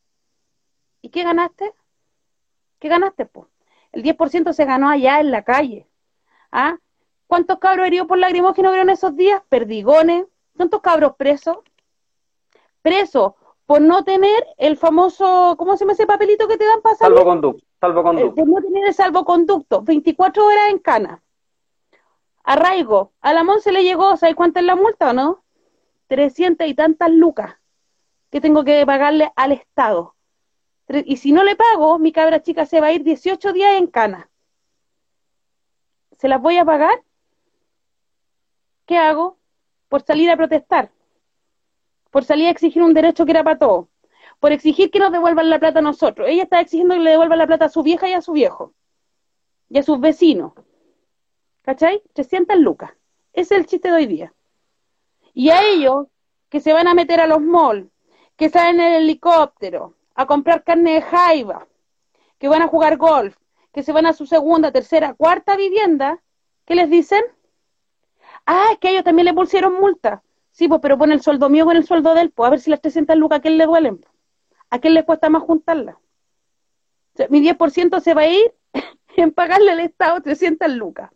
[1.03, 1.71] ¿Y qué ganaste?
[2.79, 3.47] ¿Qué ganaste, pues?
[3.91, 5.87] El 10% se ganó allá en la calle.
[6.51, 6.79] ¿Ah?
[7.27, 9.43] ¿Cuántos cabros heridos por lagrimógeno vieron esos días?
[9.49, 10.25] Perdigones.
[10.57, 11.59] ¿Cuántos cabros presos?
[12.81, 13.33] Presos
[13.69, 17.15] por no tener el famoso, ¿cómo se llama ese papelito que te dan para salir?
[17.15, 17.67] Salvoconducto.
[17.79, 18.41] Salvoconducto.
[18.41, 19.81] Eh, por no tener el salvoconducto.
[19.83, 21.21] 24 horas en cana.
[22.43, 23.11] Arraigo.
[23.21, 25.43] A la se le llegó, ¿sabes cuánta es la multa o no?
[26.07, 27.57] 300 y tantas lucas
[28.31, 30.15] que tengo que pagarle al Estado.
[30.87, 33.85] Y si no le pago, mi cabra chica se va a ir 18 días en
[33.85, 34.31] cana.
[36.17, 37.03] ¿Se las voy a pagar?
[38.87, 39.37] ¿Qué hago?
[39.89, 40.89] Por salir a protestar.
[42.11, 43.87] Por salir a exigir un derecho que era para todos.
[44.39, 46.27] Por exigir que nos devuelvan la plata a nosotros.
[46.29, 48.73] Ella está exigiendo que le devuelvan la plata a su vieja y a su viejo.
[49.69, 50.53] Y a sus vecinos.
[51.61, 52.01] ¿Cachai?
[52.13, 52.91] 300 lucas.
[53.33, 54.33] Ese es el chiste de hoy día.
[55.33, 56.07] Y a ellos,
[56.49, 57.87] que se van a meter a los malls,
[58.35, 61.67] que salen en el helicóptero, a comprar carne de jaiba,
[62.39, 63.35] que van a jugar golf,
[63.73, 66.21] que se van a su segunda, tercera, cuarta vivienda,
[66.65, 67.23] ¿qué les dicen?
[68.45, 70.23] Ah, es que a ellos también le pusieron multa.
[70.59, 72.59] Sí, pues, pero pone el sueldo mío con el sueldo de él, pues a ver
[72.59, 74.05] si las 300 lucas a quién le duelen.
[74.69, 75.97] ¿A quién le cuesta más juntarla?
[77.29, 78.53] mi 10% se va a ir
[79.15, 81.11] en pagarle al Estado 300 lucas.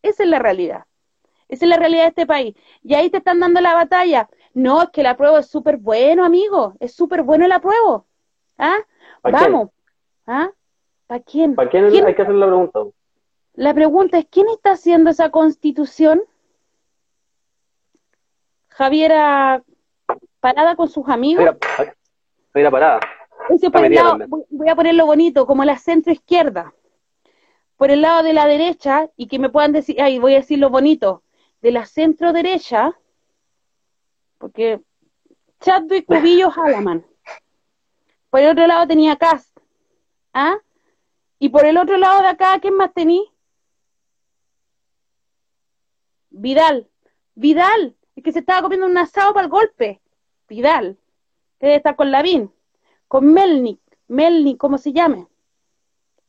[0.00, 0.84] Esa es la realidad.
[1.48, 2.54] Esa es la realidad de este país.
[2.84, 4.28] Y ahí te están dando la batalla.
[4.52, 6.74] No, es que la prueba es súper bueno, amigo.
[6.78, 8.06] Es súper bueno el apruebo.
[8.58, 8.76] ¿Ah?
[9.24, 9.70] Vamos.
[10.24, 10.52] ¿Ah?
[11.08, 11.56] ¿Para quién?
[11.56, 12.78] ¿Para quién, hay que hacer la pregunta?
[13.54, 16.22] La pregunta es, ¿quién está haciendo esa constitución?
[18.74, 19.62] Javiera
[20.40, 21.44] Parada con sus amigos.
[22.52, 23.00] Javiera, Parada.
[24.50, 26.74] voy a ponerlo bonito, como la centro izquierda.
[27.76, 30.58] Por el lado de la derecha, y que me puedan decir, ay, voy a decir
[30.58, 31.22] lo bonito,
[31.62, 32.98] de la centro derecha,
[34.38, 34.80] porque
[35.60, 37.06] Chadwick Cubillo Halaman.
[38.30, 39.56] Por el otro lado tenía Cast.
[40.32, 40.56] ¿Ah?
[41.38, 43.22] Y por el otro lado de acá, ¿quién más tenía?
[46.30, 46.90] Vidal.
[47.34, 50.00] Vidal, el que se estaba comiendo un asado para el golpe.
[50.48, 50.98] Vidal.
[51.58, 52.52] Que debe estar con Lavín.
[53.08, 53.80] Con Melnik.
[54.08, 55.26] Melnik, ¿cómo se llame?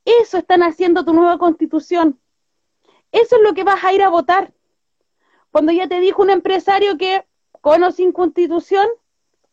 [0.05, 2.19] Eso están haciendo tu nueva constitución.
[3.11, 4.53] Eso es lo que vas a ir a votar.
[5.51, 7.25] Cuando ya te dijo un empresario que
[7.61, 8.87] con o sin constitución,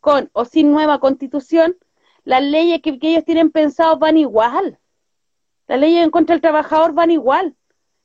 [0.00, 1.76] con o sin nueva constitución,
[2.24, 4.78] las leyes que, ellos tienen pensados van igual.
[5.66, 7.56] Las leyes en contra del trabajador van igual.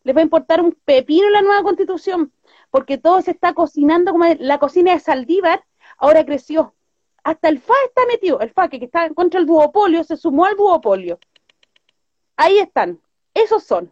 [0.04, 2.32] Les va a importar un pepino la nueva constitución,
[2.78, 5.64] porque todo se está cocinando como la cocina de Saldívar,
[5.98, 6.76] ahora creció.
[7.24, 10.46] Hasta el FA está metido, el FA que está en contra del duopolio, se sumó
[10.46, 11.18] al duopolio.
[12.36, 13.00] Ahí están,
[13.34, 13.92] esos son.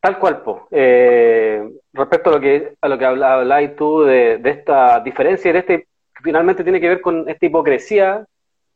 [0.00, 0.66] Tal cual, po.
[0.72, 5.58] Eh, respecto a lo que a lo que habláis tú de, de, esta diferencia de
[5.60, 5.88] este
[6.20, 8.26] finalmente tiene que ver con esta hipocresía,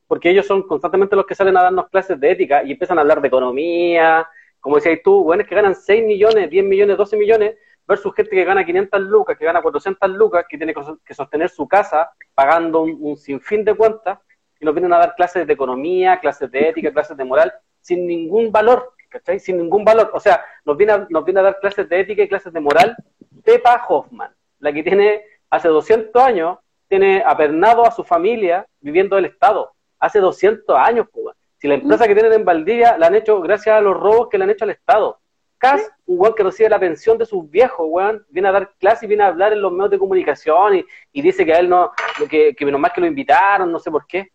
[0.07, 3.01] porque ellos son constantemente los que salen a darnos clases de ética y empiezan a
[3.01, 4.29] hablar de economía,
[4.61, 8.45] como decías tú, bueno, que ganan 6 millones, 10 millones, 12 millones, versus gente que
[8.45, 13.17] gana 500 lucas, que gana 400 lucas, que tiene que sostener su casa pagando un,
[13.17, 14.19] sinfín de cuentas,
[14.59, 18.07] y nos vienen a dar clases de economía, clases de ética, clases de moral, sin
[18.07, 19.39] ningún valor, ¿cachai?
[19.39, 20.11] Sin ningún valor.
[20.15, 22.61] O sea, nos viene a, nos viene a dar clases de ética y clases de
[22.61, 22.97] moral
[23.45, 29.27] Pepa Hoffman, la que tiene hace 200 años tiene apernado a su familia viviendo del
[29.27, 29.73] Estado.
[29.99, 31.37] Hace 200 años, pues.
[31.67, 34.39] Si la empresa que tienen en Valdivia la han hecho gracias a los robos que
[34.39, 35.19] le han hecho al Estado.
[35.59, 39.03] Cas, un weón que recibe la pensión de sus viejos, weón, viene a dar clases
[39.03, 41.91] y viene a hablar en los medios de comunicación y, dice que a él no,
[42.31, 44.31] que, que menos mal que lo invitaron, no sé por qué.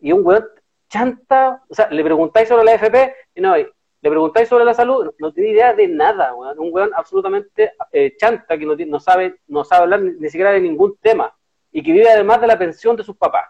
[0.00, 0.44] Y un weón
[0.88, 5.14] chanta, o sea, le preguntáis sobre la FP y no, le preguntáis sobre la salud,
[5.20, 6.58] no, tiene idea de nada, weón.
[6.58, 10.60] un weón absolutamente eh, chanta que no, no, sabe, no sabe hablar ni siquiera de
[10.60, 11.32] ningún tema
[11.70, 13.46] y que vive además de la pensión de sus papás.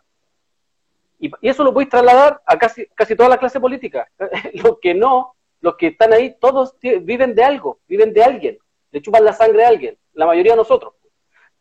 [1.19, 4.09] Y, eso lo podéis trasladar a casi, casi toda la clase política.
[4.55, 8.59] los que no, los que están ahí, todos viven de algo, viven de alguien,
[8.91, 10.95] le chupan la sangre a alguien, la mayoría de nosotros.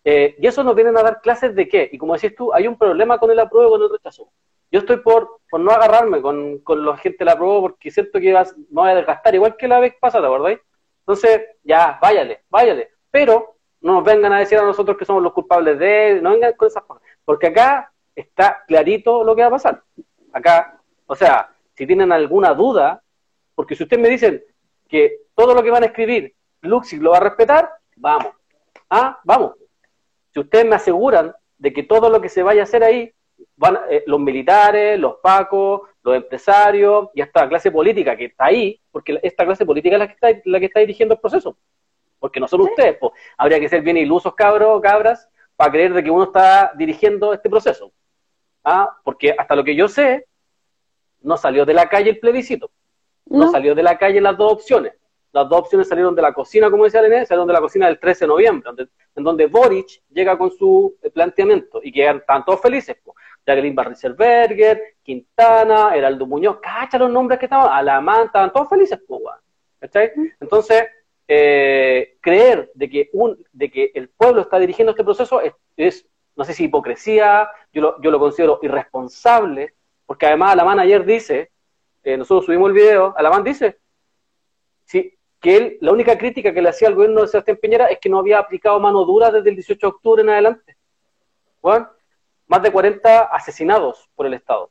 [0.04, 1.90] Eh, y eso nos vienen a dar clases de qué.
[1.92, 4.30] Y como decís tú, hay un problema con el apruebo y con el rechazo.
[4.72, 8.34] Yo estoy por, por no agarrarme con, con la gente del apruebo porque siento que
[8.34, 10.60] vas, me voy a desgastar, igual que la vez pasada, ¿verdad?
[11.00, 12.90] Entonces, ya, váyale, váyale.
[13.10, 16.54] Pero no nos vengan a decir a nosotros que somos los culpables de, no vengan
[16.54, 17.04] con esas cosas.
[17.24, 19.84] Porque acá está clarito lo que va a pasar.
[20.32, 23.04] Acá, o sea, si tienen alguna duda,
[23.54, 24.44] porque si ustedes me dicen
[24.88, 28.34] que todo lo que van a escribir, Luxi lo va a respetar, vamos.
[28.90, 29.54] Ah, vamos.
[30.34, 33.12] Si ustedes me aseguran de que todo lo que se vaya a hacer ahí,
[33.56, 38.46] van, eh, los militares, los pacos, los empresarios y hasta la clase política que está
[38.46, 41.58] ahí, porque esta clase política es la que está, la que está dirigiendo el proceso,
[42.20, 46.04] porque no son ustedes, pues, habría que ser bien ilusos cabros, cabras, para creer de
[46.04, 47.92] que uno está dirigiendo este proceso.
[48.66, 48.98] ¿Ah?
[49.04, 50.28] Porque hasta lo que yo sé,
[51.22, 52.72] no salió de la calle el plebiscito,
[53.28, 54.94] no, salió de la calle las dos opciones.
[55.32, 58.00] Las dos opciones salieron de la cocina, como decía Lené, salieron de la cocina del
[58.00, 58.72] 13 de noviembre,
[59.16, 62.98] en donde Boric llega con su eh, planteamiento y que están todos felices.
[63.04, 63.16] pues.
[63.46, 69.22] Jacqueline Barriselberger, Quintana, Heraldo Muñoz, cacha los nombres que estaban, Alamán, estaban todos felices, pues,
[70.40, 70.86] Entonces,
[71.28, 75.42] eh, creer de que, un, de que el pueblo está dirigiendo este proceso
[75.76, 81.06] es, no sé si hipocresía, yo lo, yo lo considero irresponsable, porque además Alamán ayer
[81.06, 81.52] dice,
[82.04, 83.80] eh, nosotros subimos el video, Alamán dice,
[84.84, 88.00] sí, que él, la única crítica que le hacía al gobierno de Sebastián Piñera es
[88.00, 90.78] que no había aplicado mano dura desde el 18 de octubre en adelante.
[92.48, 94.70] Más de 40 asesinados por el Estado,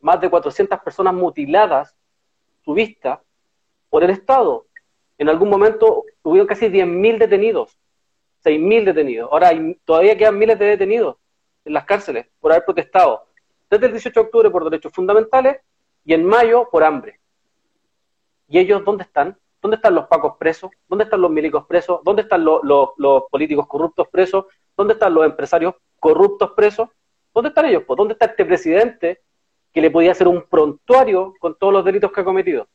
[0.00, 1.94] más de 400 personas mutiladas
[2.64, 3.22] su vista
[3.90, 4.66] por el Estado.
[5.18, 7.78] En algún momento hubieron casi 10.000 detenidos,
[8.46, 9.28] 6.000 detenidos.
[9.32, 11.16] Ahora hay, todavía quedan miles de detenidos
[11.64, 13.26] en las cárceles por haber protestado
[13.68, 15.56] desde el 18 de octubre por derechos fundamentales
[16.04, 17.18] y en mayo por hambre.
[18.48, 19.36] ¿Y ellos dónde están?
[19.60, 20.70] ¿Dónde están los pacos presos?
[20.88, 22.00] ¿Dónde están los milicos presos?
[22.04, 24.44] ¿Dónde están los, los políticos corruptos presos?
[24.76, 26.88] ¿Dónde están los empresarios corruptos presos?
[27.34, 27.82] ¿Dónde están ellos?
[27.84, 29.22] Pues, ¿Dónde está este presidente
[29.72, 32.68] que le podía hacer un prontuario con todos los delitos que ha cometido?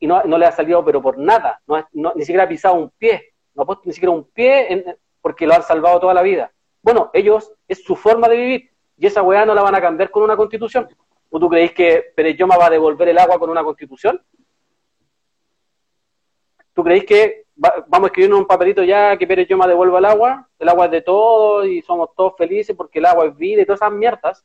[0.00, 1.60] Y no, le ha salido, pero por nada,
[1.92, 5.54] ni siquiera ha pisado un pie, no ha puesto ni siquiera un pie porque lo
[5.54, 6.52] han salvado toda la vida.
[6.82, 10.10] Bueno, ellos, es su forma de vivir, y esa weá no la van a cambiar
[10.10, 10.88] con una constitución.
[11.30, 14.22] ¿O tú creéis que Pérez Yoma va a devolver el agua con una constitución?
[16.72, 20.48] ¿Tú creéis que vamos a escribir un papelito ya que Pérez Yoma devuelva el agua,
[20.58, 23.64] el agua es de todos y somos todos felices porque el agua es vida y
[23.64, 24.44] todas esas mierdas.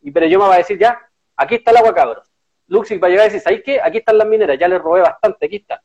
[0.00, 0.98] Y Pérez Yoma va a decir, ya,
[1.36, 2.32] aquí está el agua, cabros.
[2.68, 3.80] Luxig va a llegar y decir, ¿sabéis qué?
[3.82, 5.82] Aquí están las mineras, ya les robé bastante, aquí está.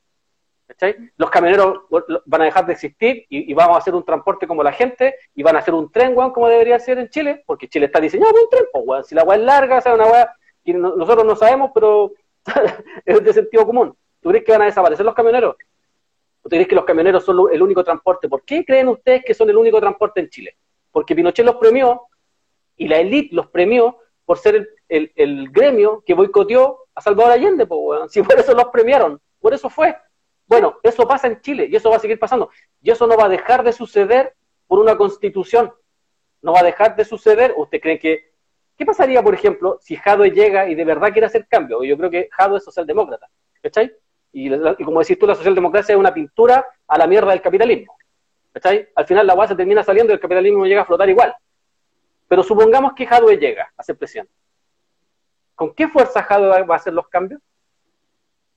[1.18, 1.82] Los camioneros
[2.26, 5.44] van a dejar de existir y, vamos a hacer un transporte como la gente y
[5.44, 8.50] van a hacer un tren, como debería ser en Chile, porque Chile está diseñado un
[8.50, 9.04] tren, pues, weón.
[9.04, 12.14] Si la agua es larga, sea, una agua que nosotros no sabemos, pero
[13.06, 13.96] es de sentido común.
[14.22, 15.56] ¿Tú crees que van a desaparecer los camioneros?
[16.44, 18.28] ¿Ustedes creen que los camioneros son el único transporte?
[18.28, 20.58] ¿Por qué creen ustedes que son el único transporte en Chile?
[20.92, 22.08] Porque Pinochet los premió
[22.78, 28.12] y la élite los premió por ser el, gremio que boicoteó a Salvador Allende, pues,
[28.12, 29.96] si por eso los premiaron, por eso fue.
[30.54, 32.52] Bueno, eso pasa en Chile y eso va a seguir pasando.
[32.80, 34.36] Y eso no va a dejar de suceder
[34.68, 35.74] por una constitución.
[36.44, 37.56] No va a dejar de suceder.
[37.58, 38.32] ¿Usted cree que...
[38.78, 41.84] ¿Qué pasaría, por ejemplo, si Jadwe llega y de verdad quiere hacer cambio?
[41.84, 43.28] Yo creo que Jadwe es socialdemócrata.
[43.64, 43.94] ¿Cachai?
[44.32, 44.48] Y,
[44.86, 47.98] como decís tú, la socialdemocracia es una pintura a la mierda del capitalismo.
[48.52, 48.90] ¿Cachai?
[48.94, 51.36] Al final la se termina saliendo y el capitalismo llega a flotar igual.
[52.28, 54.30] Pero supongamos que Jadwe llega a hacer presión.
[55.56, 57.42] ¿Con qué fuerza Jadwe va a hacer los cambios?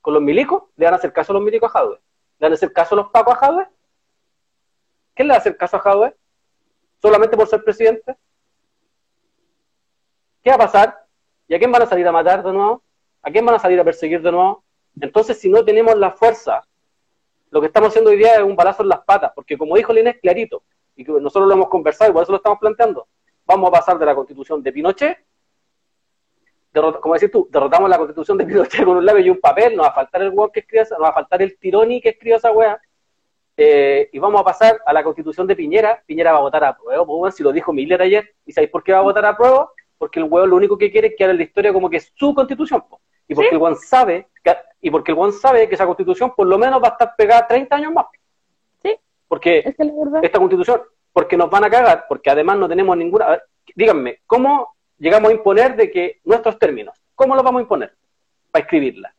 [0.07, 0.63] ¿Con los milicos?
[0.77, 1.97] ¿Le van a hacer caso a los milicos a Jadwe?
[2.39, 3.67] ¿Le van a hacer caso a los pacos a Jadwe?
[5.13, 6.15] ¿Quién le va a hacer caso a Jadwe?
[7.03, 8.17] ¿Solamente por ser presidente?
[10.45, 11.07] ¿Qué va a pasar?
[11.49, 12.85] ¿Y a quién van a salir a matar de nuevo?
[13.21, 14.63] ¿A quién van a salir a perseguir de nuevo?
[15.01, 16.63] Entonces, si no tenemos la fuerza,
[17.51, 19.93] lo que estamos haciendo hoy día es un balazo en las patas, porque como dijo
[19.93, 20.63] Línez clarito,
[20.95, 23.09] y que nosotros lo hemos conversado y por eso lo estamos planteando,
[23.45, 25.26] vamos a pasar de la constitución de Pinochet,
[27.01, 29.87] como decís tú, derrotamos la constitución de Pinochet con un labio y un papel, nos
[29.87, 32.37] va a faltar el hueón que escriba, nos va a faltar el tironi que escriba
[32.37, 32.81] esa weá,
[33.57, 36.77] eh, y vamos a pasar a la constitución de Piñera, Piñera va a votar a
[36.77, 39.37] prueba, pues, si lo dijo Miller ayer, ¿y sabéis por qué va a votar a
[39.37, 39.71] prueba?
[39.97, 42.13] Porque el hueón lo único que quiere es que haga la historia como que es
[42.15, 43.01] su constitución, pues.
[43.29, 46.59] y porque el hueón sabe que y porque el sabe que esa constitución por lo
[46.59, 48.07] menos va a estar pegada 30 años más.
[48.83, 48.97] Sí.
[49.27, 49.65] Porque
[50.23, 53.43] esta constitución, porque nos van a cagar, porque además no tenemos ninguna...
[53.75, 57.95] díganme, ¿cómo llegamos a imponer de que nuestros términos, ¿cómo los vamos a imponer?
[58.51, 59.15] Para escribirla.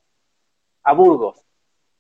[0.84, 1.44] A Burgos,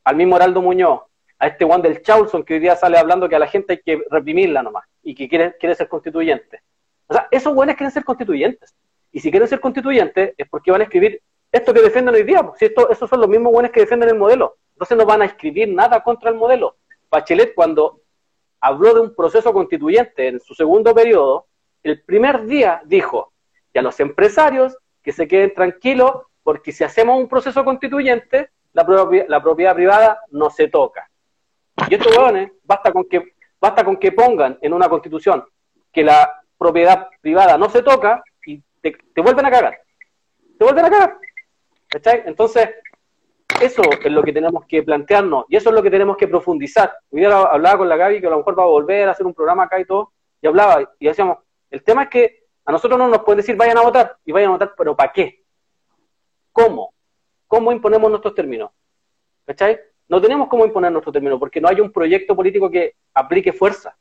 [0.03, 1.01] al mismo Heraldo Muñoz,
[1.39, 3.81] a este Juan del Chaulson que hoy día sale hablando que a la gente hay
[3.81, 6.61] que reprimirla nomás y que quiere, quiere ser constituyente.
[7.07, 8.75] O sea, esos buenos quieren ser constituyentes.
[9.11, 11.21] Y si quieren ser constituyentes es porque van a escribir
[11.51, 12.41] esto que defienden hoy día.
[12.57, 14.57] Si esto, esos son los mismos buenos que defienden el modelo.
[14.73, 16.77] Entonces no van a escribir nada contra el modelo.
[17.09, 18.01] Bachelet cuando
[18.59, 21.47] habló de un proceso constituyente en su segundo periodo,
[21.83, 23.31] el primer día dijo,
[23.77, 28.83] y a los empresarios que se queden tranquilos, porque si hacemos un proceso constituyente, la,
[29.27, 31.07] la propiedad privada no se toca.
[31.87, 35.45] Y estos hueones, basta con que, basta con que pongan en una constitución
[35.93, 39.79] que la propiedad privada no se toca y te, vuelven a cagar.
[40.57, 41.17] Te vuelven a cagar.
[42.25, 42.69] Entonces,
[43.61, 46.95] eso es lo que tenemos que plantearnos y eso es lo que tenemos que profundizar.
[47.11, 49.27] Hoy día hablaba con la Gaby que a lo mejor va a volver a hacer
[49.27, 51.37] un programa acá y todo, y hablaba y decíamos,
[51.69, 54.49] el tema es que a nosotros no nos pueden decir vayan a votar y vayan
[54.49, 55.41] a votar, pero ¿para qué?
[56.51, 56.93] ¿Cómo?
[57.47, 58.71] ¿Cómo imponemos nuestros términos?
[59.45, 59.79] ¿Cachai?
[60.09, 63.97] No tenemos cómo imponer nuestros términos porque no hay un proyecto político que aplique fuerza.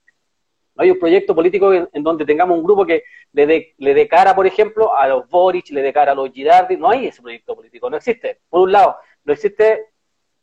[0.75, 4.35] No hay un proyecto político en, donde tengamos un grupo que le dé le cara,
[4.35, 6.77] por ejemplo, a los Boric, le dé cara a los Girardi.
[6.77, 8.41] No hay ese proyecto político, no existe.
[8.49, 9.91] Por un lado, no existe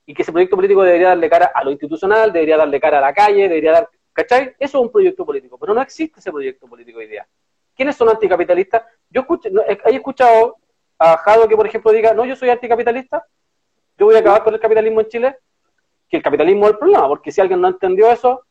[0.05, 3.01] y que ese proyecto político debería darle cara a lo institucional, debería darle cara a
[3.01, 4.55] la calle, debería dar, ¿cachai?
[4.57, 7.27] Eso es un proyecto político, pero no existe ese proyecto político hoy día.
[7.75, 8.83] ¿Quiénes son anticapitalistas?
[9.09, 10.57] Yo escucho, he escuchado
[10.99, 13.25] a Jado que, por ejemplo, diga, no, yo soy anticapitalista,
[13.97, 15.37] yo voy a acabar con el capitalismo en Chile,
[16.09, 18.45] que el capitalismo es el problema, porque si alguien no entendió eso,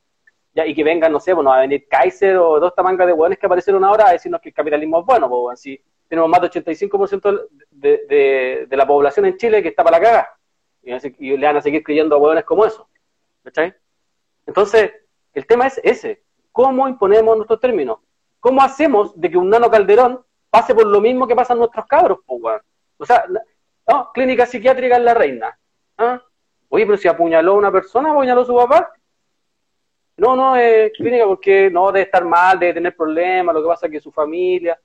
[0.55, 3.13] ya, y que venga, no sé, bueno, pues, a venir Kaiser o dos tamangas de
[3.13, 6.43] hueones que aparecieron ahora a decirnos que el capitalismo es bueno, pues, si tenemos más
[6.43, 10.37] del 85% de, de, de, la población en Chile que está para la caga,
[10.83, 12.89] y, le van a seguir creyendo a hueones como eso,
[13.43, 13.75] ¿cachai?
[14.47, 14.93] Entonces,
[15.33, 17.99] el tema es ese, ¿cómo imponemos nuestros términos?
[18.43, 20.21] ¿Cómo hacemos de que un nano Calderón
[20.51, 22.61] pase por lo mismo que pasan nuestros cabros, pues,
[22.99, 23.25] O sea,
[23.89, 25.57] no, clínica psiquiátrica en la reina.
[25.99, 26.21] ¿ah?
[26.69, 28.93] Oye, pero si apuñaló a una persona, apuñaló a su papá.
[30.17, 33.87] No, no, es clínica porque no debe estar mal, debe tener problemas, lo que pasa
[33.87, 34.77] es que su familia.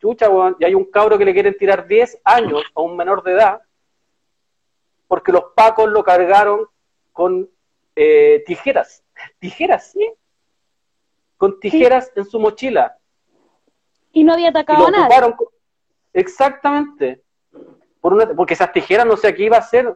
[0.00, 3.22] Chucha, weón, y hay un cabro que le quieren tirar 10 años a un menor
[3.22, 3.60] de edad
[5.06, 6.66] porque los pacos lo cargaron
[7.12, 7.46] con
[7.94, 9.04] eh, tijeras.
[9.38, 10.10] Tijeras, ¿sí?
[11.36, 12.96] Con tijeras en su mochila.
[14.12, 15.34] Y no había atacado a nadie.
[16.12, 17.22] Exactamente.
[18.00, 19.94] Por porque esas tijeras no sé qué iba a hacer.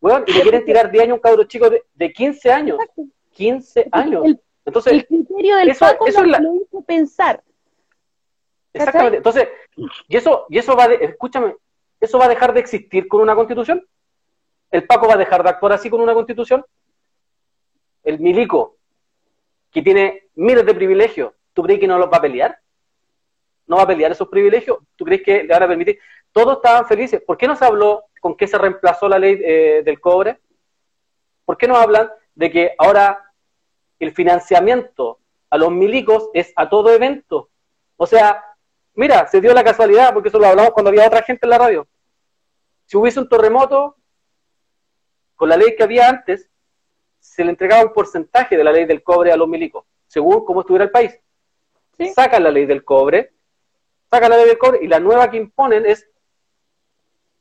[0.00, 2.78] Bueno, y le quieren tirar 10 años a un cabro chico de, de 15 años.
[3.32, 4.24] 15 años.
[4.64, 7.42] Entonces, el criterio del eso, Paco lo, hizo pensar.
[8.72, 9.18] Exactamente.
[9.18, 9.48] Entonces,
[10.08, 11.56] y eso, y eso va de, escúchame,
[12.00, 13.86] eso va a dejar de existir con una constitución.
[14.70, 16.64] El Paco va a dejar de actuar así con una constitución.
[18.04, 18.76] El milico,
[19.70, 22.58] que tiene miles de privilegios, ¿tú crees que no los va a pelear?
[23.66, 24.78] ¿No va a pelear esos privilegios?
[24.96, 25.98] ¿Tú crees que le van a permitir?
[26.32, 27.22] Todos estaban felices.
[27.24, 30.40] ¿Por qué no se habló con qué se reemplazó la ley eh, del cobre?
[31.44, 33.32] ¿Por qué no hablan de que ahora
[33.98, 37.50] el financiamiento a los milicos es a todo evento?
[37.96, 38.44] O sea,
[38.94, 41.58] mira, se dio la casualidad, porque eso lo hablamos cuando había otra gente en la
[41.58, 41.86] radio.
[42.86, 43.96] Si hubiese un terremoto,
[45.36, 46.49] con la ley que había antes,
[47.20, 50.60] se le entregaba un porcentaje de la ley del cobre a los milicos, según cómo
[50.60, 51.16] estuviera el país.
[52.14, 53.32] Sacan la ley del cobre,
[54.10, 56.08] sacan la ley del cobre y la nueva que imponen es,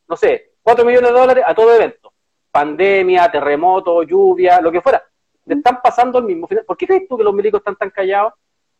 [0.07, 2.13] no sé, 4 millones de dólares a todo evento.
[2.51, 5.03] Pandemia, terremoto, lluvia, lo que fuera.
[5.45, 6.47] Le están pasando el mismo.
[6.47, 8.33] ¿Por qué crees tú que los milicos están tan callados?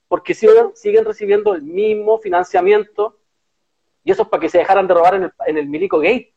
[0.08, 3.18] Porque siguen, siguen recibiendo el mismo financiamiento
[4.04, 6.34] y eso es para que se dejaran de robar en el, en el milico gate.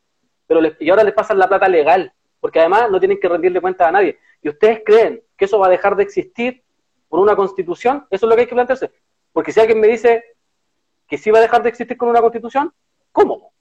[0.46, 3.88] Pero y ahora les pasan la plata legal, porque además no tienen que rendirle cuenta
[3.88, 4.18] a nadie.
[4.43, 6.62] ¿Y ustedes creen que eso va a dejar de existir
[7.09, 8.07] por una constitución?
[8.11, 8.90] Eso es lo que hay que plantearse.
[9.32, 10.24] Porque si alguien me dice
[11.07, 12.72] que sí va a dejar de existir con una constitución,
[13.12, 13.53] ¿cómo?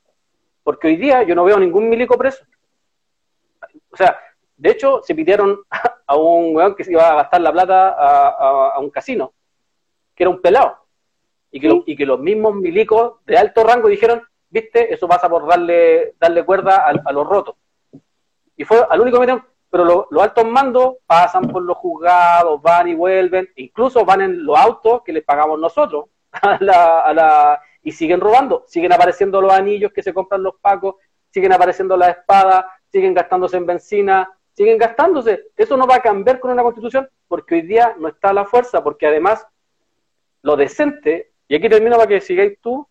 [0.63, 2.43] Porque hoy día yo no veo ningún milico preso.
[3.91, 4.17] O sea,
[4.57, 5.61] de hecho, se pidieron
[6.07, 9.33] a un weón que se iba a gastar la plata a, un casino,
[10.15, 10.77] que era un pelado.
[11.51, 15.45] Y que, y que los mismos milicos de alto rango dijeron, viste, eso pasa por
[15.45, 17.55] darle, darle cuerda a, a los rotos.
[18.55, 22.89] Y fue al único que metieron, pero los altos mandos pasan por los juzgados, van
[22.89, 26.57] y vuelven, incluso van en los autos que les pagamos nosotros a
[27.13, 30.95] la, y siguen robando, siguen apareciendo los anillos que se compran los pacos,
[31.29, 35.45] siguen apareciendo las espadas, siguen gastándose en benzina, siguen gastándose.
[35.55, 38.83] Eso no va a cambiar con una constitución porque hoy día no está la fuerza,
[38.83, 39.47] porque además
[40.41, 42.85] lo decente, y aquí termino para que sigáis tú,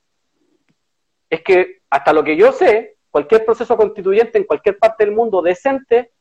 [1.29, 5.43] es que hasta lo que yo sé, cualquier proceso constituyente en cualquier parte del mundo
[5.43, 6.13] decente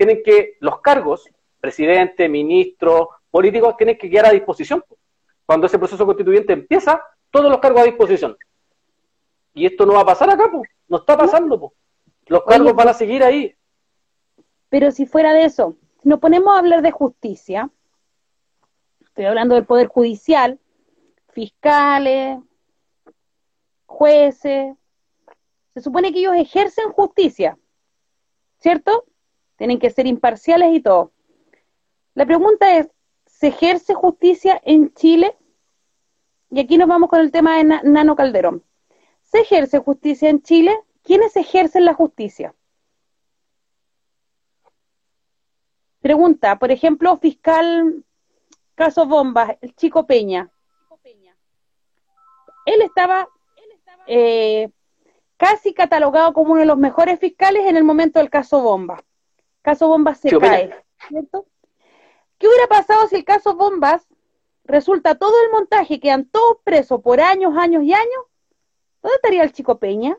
[0.00, 1.28] tienen que, los cargos,
[1.60, 4.82] presidente, ministro, políticos, tienen que quedar a disposición.
[5.44, 8.34] Cuando ese proceso constituyente empieza, todos los cargos a disposición.
[9.52, 10.70] Y esto no va a pasar acá, pues.
[10.88, 11.72] No está pasando, pues.
[12.28, 13.54] Los cargos van a seguir ahí.
[14.70, 17.68] Pero si fuera de eso, si nos ponemos a hablar de justicia,
[19.02, 20.58] estoy hablando del poder judicial,
[21.28, 22.38] fiscales,
[23.84, 24.74] jueces.
[25.74, 27.58] Se supone que ellos ejercen justicia,
[28.60, 29.04] ¿cierto?
[29.60, 31.12] Tienen que ser imparciales y todo.
[32.14, 32.88] La pregunta es,
[33.26, 35.36] ¿se ejerce justicia en Chile?
[36.48, 38.64] Y aquí nos vamos con el tema de Nano Calderón.
[39.20, 40.74] ¿Se ejerce justicia en Chile?
[41.02, 42.54] ¿Quiénes ejercen la justicia?
[46.00, 48.02] Pregunta, por ejemplo, fiscal
[48.74, 50.50] caso Bombas, el chico Peña.
[52.64, 53.28] Él estaba
[54.06, 54.70] eh,
[55.36, 59.02] casi catalogado como uno de los mejores fiscales en el momento del caso Bombas.
[59.62, 60.74] Caso Bombas se cae,
[61.08, 61.46] ¿cierto?
[62.38, 64.06] ¿Qué hubiera pasado si el caso Bombas
[64.64, 68.24] resulta todo el montaje, quedan todos presos por años, años y años?
[69.02, 70.18] ¿Dónde estaría el chico Peña?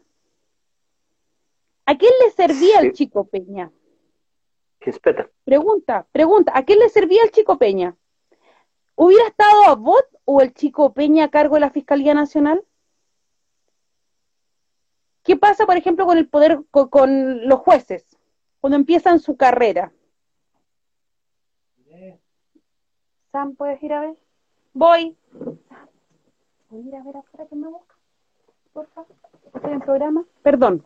[1.86, 3.72] ¿A quién le servía el chico Peña?
[5.44, 7.96] Pregunta, pregunta, ¿a quién le servía el chico Peña?
[8.96, 12.64] ¿Hubiera estado a vos o el chico Peña a cargo de la Fiscalía Nacional?
[15.24, 18.11] ¿Qué pasa, por ejemplo, con el poder, con, los jueces,
[18.62, 19.92] cuando empiezan su carrera?
[23.32, 24.16] Sam, ¿puedes ir a ver?
[24.74, 25.18] Voy.
[26.70, 27.96] ¿Puedes ir a ver afuera que me busca?
[28.74, 29.16] Por favor.
[29.54, 30.26] Estoy en programa.
[30.44, 30.84] Perdón.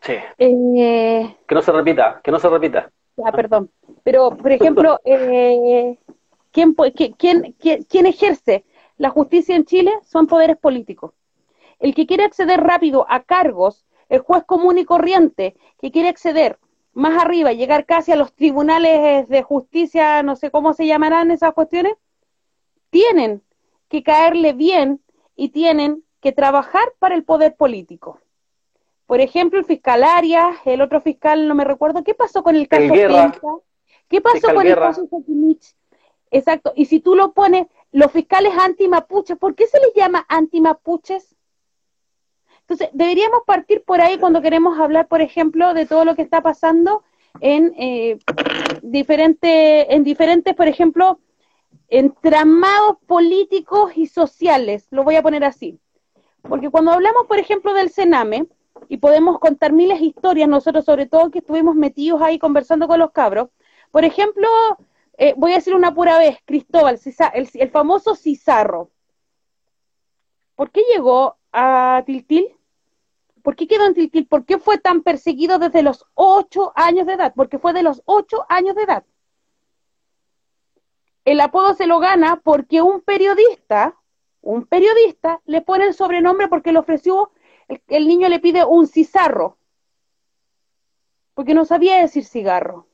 [0.00, 0.14] Sí.
[0.38, 2.90] Eh, que no se repita, que no se repita.
[3.24, 3.70] Ah, perdón.
[4.02, 5.98] Pero, por ejemplo, eh,
[6.50, 8.64] ¿quién, quién, quién, quién ejerce
[8.96, 9.92] la justicia en Chile?
[10.02, 11.14] Son poderes políticos.
[11.78, 16.58] El que quiere acceder rápido a cargos, el juez común y corriente, que quiere acceder
[16.92, 21.54] más arriba, llegar casi a los tribunales de justicia, no sé cómo se llamarán esas
[21.54, 21.94] cuestiones,
[22.90, 23.42] tienen
[23.88, 25.00] que caerle bien
[25.34, 28.20] y tienen que trabajar para el poder político.
[29.06, 32.68] Por ejemplo, el fiscal Arias, el otro fiscal, no me recuerdo, ¿qué pasó con el
[32.68, 33.40] caso Penca?
[34.08, 35.74] ¿Qué pasó con el caso Sokimich?
[36.30, 41.34] Exacto, y si tú lo pones, los fiscales anti-mapuches, ¿por qué se les llama anti-mapuches?
[42.72, 46.40] Entonces, deberíamos partir por ahí cuando queremos hablar, por ejemplo, de todo lo que está
[46.40, 47.02] pasando
[47.40, 48.18] en eh,
[48.80, 51.20] diferentes, en diferentes, por ejemplo,
[51.88, 55.78] entramados políticos y sociales, lo voy a poner así.
[56.48, 58.46] Porque cuando hablamos, por ejemplo, del Sename,
[58.88, 62.98] y podemos contar miles de historias, nosotros sobre todo que estuvimos metidos ahí conversando con
[62.98, 63.50] los cabros.
[63.90, 64.48] Por ejemplo,
[65.18, 66.98] eh, voy a decir una pura vez, Cristóbal,
[67.34, 68.90] el, famoso Cizarro.
[70.54, 72.56] ¿Por qué llegó a Tiltil?
[73.42, 74.26] ¿Por qué quedó en Tiltil?
[74.26, 77.32] ¿Por qué fue tan perseguido desde los ocho años de edad?
[77.34, 79.04] Porque fue de los ocho años de edad.
[81.24, 83.96] El apodo se lo gana porque un periodista,
[84.40, 87.30] un periodista le pone el sobrenombre porque le ofreció
[87.88, 89.56] el, niño le pide un cizarro,
[91.34, 92.86] porque no sabía decir cigarro.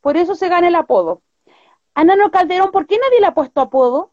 [0.00, 1.22] Por eso se gana el apodo.
[1.94, 4.12] A Nano Calderón, ¿por qué nadie le ha puesto apodo?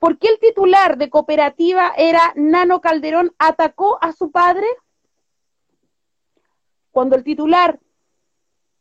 [0.00, 4.66] ¿Por qué el titular de cooperativa era Nano Calderón atacó a su padre?
[6.90, 7.78] Cuando el titular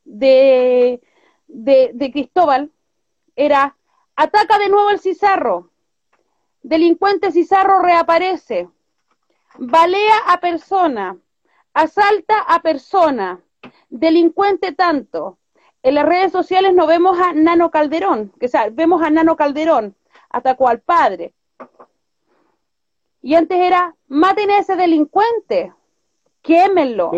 [0.05, 1.01] de,
[1.47, 2.71] de, Cristóbal
[3.35, 3.75] era
[4.15, 5.69] ataca de nuevo el cizarro.
[6.63, 8.69] Delincuente cizarro reaparece
[9.57, 11.17] balea a persona,
[11.73, 13.41] asalta a persona,
[13.89, 15.37] delincuente tanto.
[15.83, 19.95] En las redes sociales no vemos a Nano Calderón, que sea, vemos a Nano Calderón,
[20.29, 21.33] atacó al padre.
[23.21, 25.73] Y antes era, maten a ese delincuente,
[26.41, 27.11] quémenlo,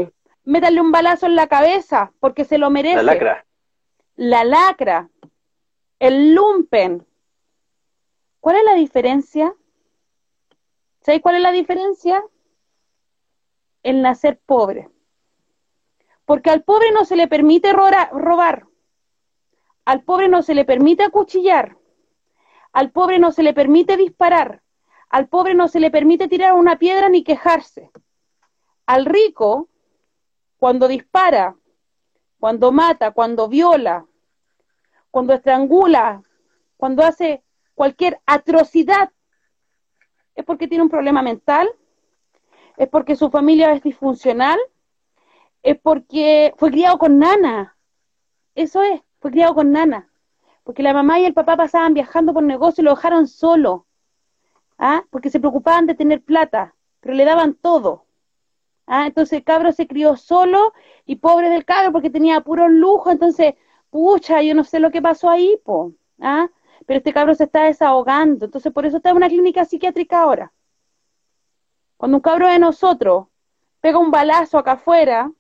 [0.44, 2.96] métanle un balazo en la cabeza, porque se lo merece.
[2.96, 3.46] La lacra.
[4.16, 5.10] La lacra,
[6.00, 7.06] el lumpen.
[8.40, 9.54] ¿Cuál es la diferencia?
[11.02, 12.24] ¿Sabéis cuál es la diferencia?
[13.84, 14.90] El nacer pobre.
[16.26, 18.66] Porque al pobre no se le permite robar,
[19.86, 21.78] al pobre no se le permite acuchillar,
[22.74, 24.62] al pobre no se le permite disparar,
[25.10, 27.92] al pobre no se le permite tirar una piedra ni quejarse.
[28.86, 29.70] Al rico,
[30.58, 31.56] cuando dispara,
[32.40, 34.06] cuando mata, cuando viola,
[35.10, 36.24] cuando estrangula,
[36.78, 37.44] cuando hace
[37.76, 39.12] cualquier atrocidad
[40.36, 41.70] es porque tiene un problema mental,
[42.78, 44.60] es porque su familia es disfuncional,
[45.62, 47.78] es porque fue criado con nana.
[48.56, 50.11] Eso es, fue criado con nana.
[50.64, 53.86] Porque la mamá y el papá pasaban viajando por negocio y lo dejaron solo.
[54.78, 55.04] ¿Ah?
[55.10, 58.06] Porque se preocupaban de tener plata, pero le daban todo.
[58.88, 59.08] ¿Ah?
[59.08, 60.74] Entonces el cabro se crió solo
[61.06, 63.12] y pobre del cabro porque tenía puro lujo.
[63.12, 63.56] Entonces,
[63.90, 65.94] pucha, yo no sé lo que pasó ahí, po.
[66.20, 66.50] ¿Ah?
[66.86, 70.52] pero este cabro se está desahogando, entonces por eso está en una clínica psiquiátrica ahora.
[71.98, 73.28] Cuando un cabro de nosotros
[73.80, 75.32] pega un balazo acá afuera,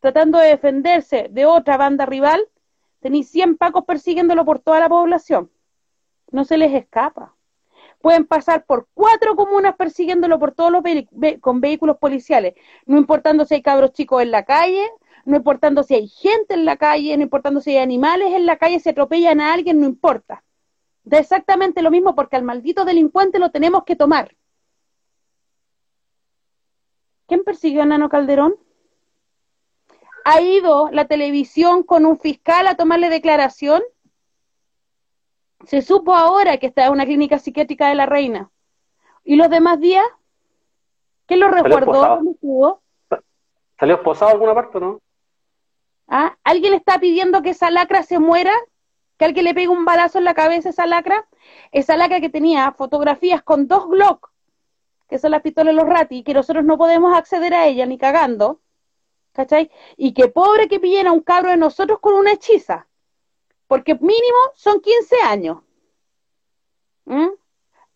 [0.00, 2.48] tratando de defenderse de otra banda rival,
[3.04, 5.50] tenéis 100 pacos persiguiéndolo por toda la población.
[6.32, 7.36] No se les escapa.
[8.00, 10.82] pueden pasar por cuatro comunas persiguiéndolo por todos los
[11.42, 12.54] con vehículos policiales,
[12.86, 14.90] no importando si hay cabros chicos en la calle,
[15.26, 18.56] no importando si hay gente en la calle, no importando si hay animales en la
[18.56, 20.42] calle, si atropellan a alguien, no importa.
[21.02, 24.34] Da exactamente lo mismo porque al maldito delincuente lo tenemos que tomar.
[27.26, 28.56] ¿Quién persiguió a Nano Calderón?
[30.24, 33.82] ¿Ha ido la televisión con un fiscal a tomarle declaración?
[35.66, 38.50] Se supo ahora que está en una clínica psiquiátrica de la reina.
[39.22, 40.04] ¿Y los demás días?
[41.26, 42.22] ¿Quién lo resguardó?
[43.78, 45.00] ¿Salió esposado alguna parte no?
[46.08, 46.36] ¿Ah?
[46.42, 48.52] ¿Alguien está pidiendo que esa lacra se muera?
[49.18, 51.26] ¿Que alguien le pegue un balazo en la cabeza a esa lacra?
[51.70, 54.30] Esa lacra que tenía fotografías con dos Glock,
[55.08, 57.98] que son las pistolas de los Rati, que nosotros no podemos acceder a ella ni
[57.98, 58.60] cagando,
[59.34, 59.70] ¿cachai?
[59.96, 62.86] Y que pobre que pillen a un cabro de nosotros con una hechiza,
[63.66, 65.58] porque mínimo son 15 años.
[67.04, 67.28] ¿Mm?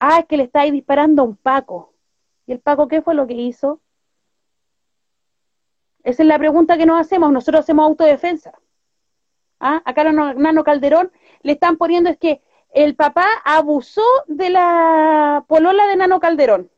[0.01, 1.95] Ah, es que le está ahí disparando a un Paco.
[2.47, 3.81] ¿Y el Paco qué fue lo que hizo?
[6.03, 7.33] Esa es la pregunta que nos hacemos.
[7.33, 8.53] Nosotros hacemos autodefensa.
[9.61, 9.83] ¿Ah?
[9.85, 11.13] Acá a Nano Calderón
[11.43, 16.71] le están poniendo es que el papá abusó de la polola de Nano Calderón.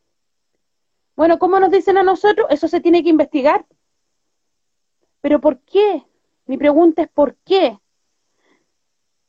[1.17, 2.47] Bueno, ¿cómo nos dicen a nosotros?
[2.51, 3.67] Eso se tiene que investigar.
[5.21, 6.05] Pero ¿por qué?
[6.47, 7.79] Mi pregunta es ¿por qué?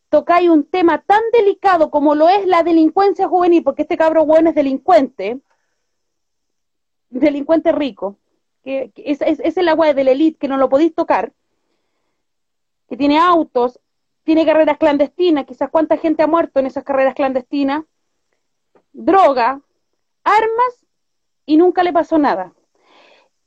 [0.10, 4.50] Tocáis un tema tan delicado como lo es la delincuencia juvenil, porque este cabro bueno
[4.50, 5.40] es delincuente,
[7.10, 8.18] delincuente rico,
[8.64, 11.34] que, es, es, el agua de la elite que no lo podéis tocar,
[12.90, 13.80] que tiene autos,
[14.24, 17.86] tiene carreras clandestinas, quizás cuánta gente ha muerto en esas carreras clandestinas,
[18.92, 19.62] droga,
[20.24, 20.86] armas
[21.46, 22.54] y nunca le pasó nada.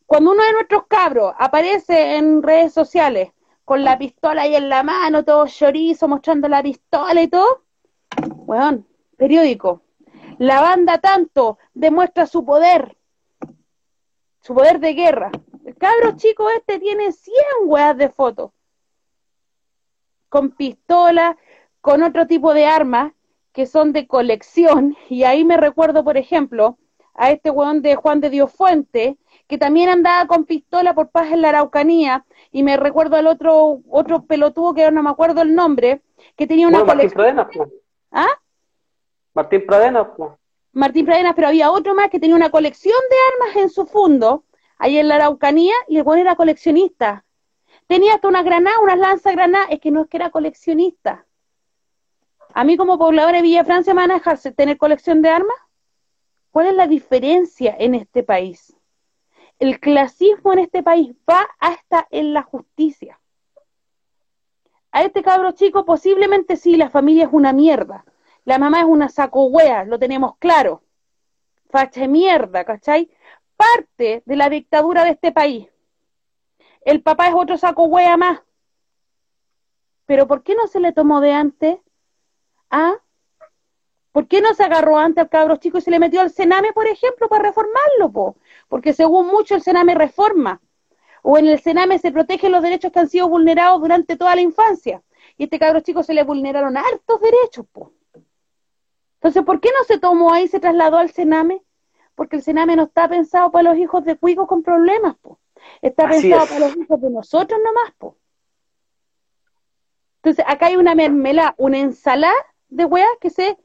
[0.07, 3.33] Cuando uno de nuestros cabros aparece en redes sociales
[3.65, 7.65] con la pistola ahí en la mano, todo chorizo, mostrando la pistola y todo,
[8.47, 8.87] weón,
[9.17, 9.83] periódico.
[10.39, 12.97] La banda tanto demuestra su poder,
[14.41, 15.31] su poder de guerra.
[15.65, 17.35] El cabro chico este tiene 100
[17.65, 18.51] weas de fotos.
[20.29, 21.37] Con pistola,
[21.81, 23.13] con otro tipo de armas
[23.53, 24.97] que son de colección.
[25.09, 26.77] Y ahí me recuerdo, por ejemplo,
[27.15, 29.17] a este weón de Juan de Dios Fuente,
[29.47, 33.81] que también andaba con pistola por paz en la Araucanía, y me recuerdo al otro,
[33.89, 36.03] otro pelotudo que ahora no me acuerdo el nombre,
[36.37, 37.37] que tenía una colección.
[37.37, 37.71] Martín Pradenas,
[38.11, 38.41] ¿Ah?
[39.35, 40.07] Martín Pradenas,
[40.73, 43.17] Martín Pradenas, pero había otro más que tenía una colección de
[43.47, 44.45] armas en su fondo,
[44.79, 47.25] ahí en la Araucanía, y el weón era coleccionista.
[47.87, 51.27] Tenía hasta una granada, unas lanzagranadas, es que no es que era coleccionista.
[52.55, 55.57] A mí como pobladora de Villa Francia me van a dejarse tener colección de armas.
[56.51, 58.77] ¿Cuál es la diferencia en este país?
[59.59, 63.21] El clasismo en este país va hasta en la justicia.
[64.91, 68.05] A este cabro chico posiblemente sí, la familia es una mierda.
[68.45, 70.83] La mamá es una saco wea, lo tenemos claro.
[71.71, 73.11] Facha mierda, ¿cachai?
[73.57, 75.69] Parte de la dictadura de este país.
[76.83, 78.41] El papá es otro saco wea más.
[80.07, 81.79] Pero ¿por qué no se le tomó de antes?
[82.71, 82.95] ¿Ah?
[84.15, 86.73] ¿Por qué no se agarró antes al cabro chico y se le metió al Sename,
[86.73, 88.13] por ejemplo, para reformarlo?
[88.13, 88.37] Po?
[88.69, 90.61] Porque según mucho el Sename reforma.
[91.23, 94.41] O en el Sename se protegen los derechos que han sido vulnerados durante toda la
[94.41, 95.03] infancia.
[95.37, 97.67] Y a este cabro chico se le vulneraron hartos derechos.
[97.73, 97.93] Po.
[99.15, 101.65] Entonces, ¿por qué no se tomó ahí y se trasladó al Sename?
[102.15, 105.17] Porque el Sename no está pensado para los hijos de cuicos con problemas.
[105.17, 105.41] Po.
[105.83, 107.93] Está pensado para los hijos de nosotros nomás.
[107.99, 108.17] Po.
[110.23, 112.33] Entonces, acá hay una mermelada, una ensalada
[112.69, 113.59] de weas que se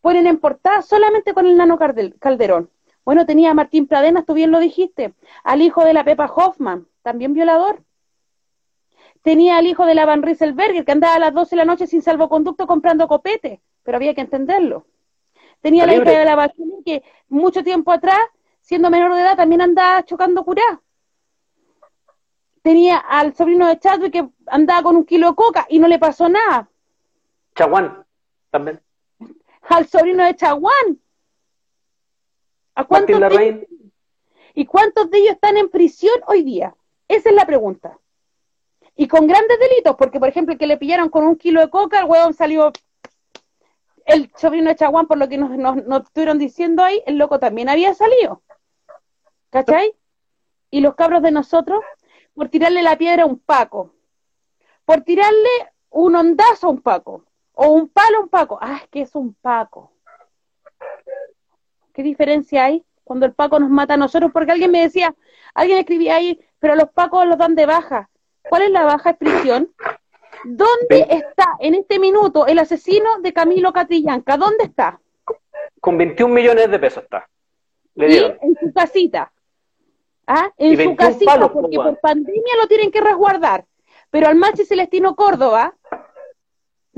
[0.00, 1.78] ponen en portada solamente con el nano
[2.18, 2.70] Calderón.
[3.04, 6.86] Bueno, tenía a Martín Pradenas, tú bien lo dijiste, al hijo de la Pepa Hoffman,
[7.02, 7.82] también violador.
[9.22, 11.86] Tenía al hijo de la Van Rieselberger, que andaba a las 12 de la noche
[11.86, 14.86] sin salvoconducto comprando copete, pero había que entenderlo.
[15.60, 18.20] Tenía la hija de la Bachelet, que mucho tiempo atrás,
[18.60, 20.82] siendo menor de edad, también andaba chocando curá.
[22.62, 25.98] Tenía al sobrino de Chadwick que andaba con un kilo de coca y no le
[25.98, 26.68] pasó nada.
[27.54, 28.04] Chaguán,
[28.50, 28.80] también
[29.68, 31.00] al sobrino de Chaguán.
[32.74, 33.20] ¿A cuántos
[34.54, 36.74] ¿Y cuántos de ellos están en prisión hoy día?
[37.06, 37.98] Esa es la pregunta.
[38.96, 41.70] Y con grandes delitos, porque por ejemplo el que le pillaron con un kilo de
[41.70, 42.72] coca, el huevón salió,
[44.04, 47.68] el sobrino de Chaguán, por lo que nos, nos, estuvieron diciendo ahí, el loco también
[47.68, 48.42] había salido.
[49.50, 49.94] ¿Cachai?
[50.70, 51.84] Y los cabros de nosotros,
[52.34, 53.94] por tirarle la piedra a un Paco,
[54.84, 55.48] por tirarle
[55.90, 57.27] un ondazo a un Paco,
[57.60, 58.58] o un palo un Paco.
[58.60, 59.90] Ah, es que es un Paco.
[61.92, 64.30] ¿Qué diferencia hay cuando el Paco nos mata a nosotros?
[64.32, 65.12] Porque alguien me decía,
[65.54, 68.10] alguien escribía ahí, pero los Pacos los dan de baja.
[68.48, 69.74] ¿Cuál es la baja expresión?
[70.44, 74.36] ¿Dónde está en este minuto el asesino de Camilo Catrillanca?
[74.36, 75.00] ¿Dónde está?
[75.80, 77.28] Con 21 millones de pesos está.
[77.96, 78.38] Le dieron.
[78.40, 79.32] en su casita.
[80.28, 80.52] ¿Ah?
[80.58, 83.64] En su casita, porque por pandemia lo tienen que resguardar.
[84.10, 85.74] Pero al Machi Celestino Córdoba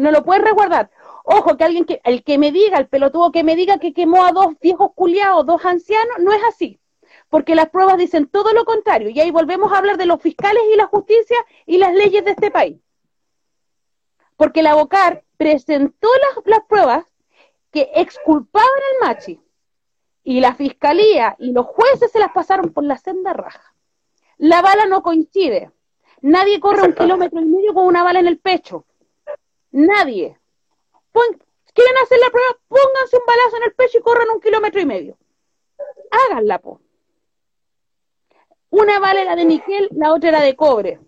[0.00, 0.90] no lo puede resguardar.
[1.24, 4.24] Ojo, que alguien que, el que me diga, el pelotudo que me diga que quemó
[4.24, 6.80] a dos viejos culiados, dos ancianos, no es así.
[7.28, 9.10] Porque las pruebas dicen todo lo contrario.
[9.10, 11.36] Y ahí volvemos a hablar de los fiscales y la justicia
[11.66, 12.80] y las leyes de este país.
[14.36, 17.04] Porque la BOCAR presentó las, las pruebas
[17.70, 19.40] que exculpaban al Machi.
[20.24, 23.74] Y la fiscalía y los jueces se las pasaron por la senda raja.
[24.38, 25.70] La bala no coincide.
[26.22, 28.86] Nadie corre un kilómetro y medio con una bala en el pecho.
[29.72, 30.38] Nadie.
[31.72, 32.58] ¿Quieren hacer la prueba?
[32.68, 35.16] Pónganse un balazo en el pecho y corran un kilómetro y medio.
[36.10, 36.80] Háganla, po.
[38.70, 41.00] Una bala era de níquel, la otra era de cobre.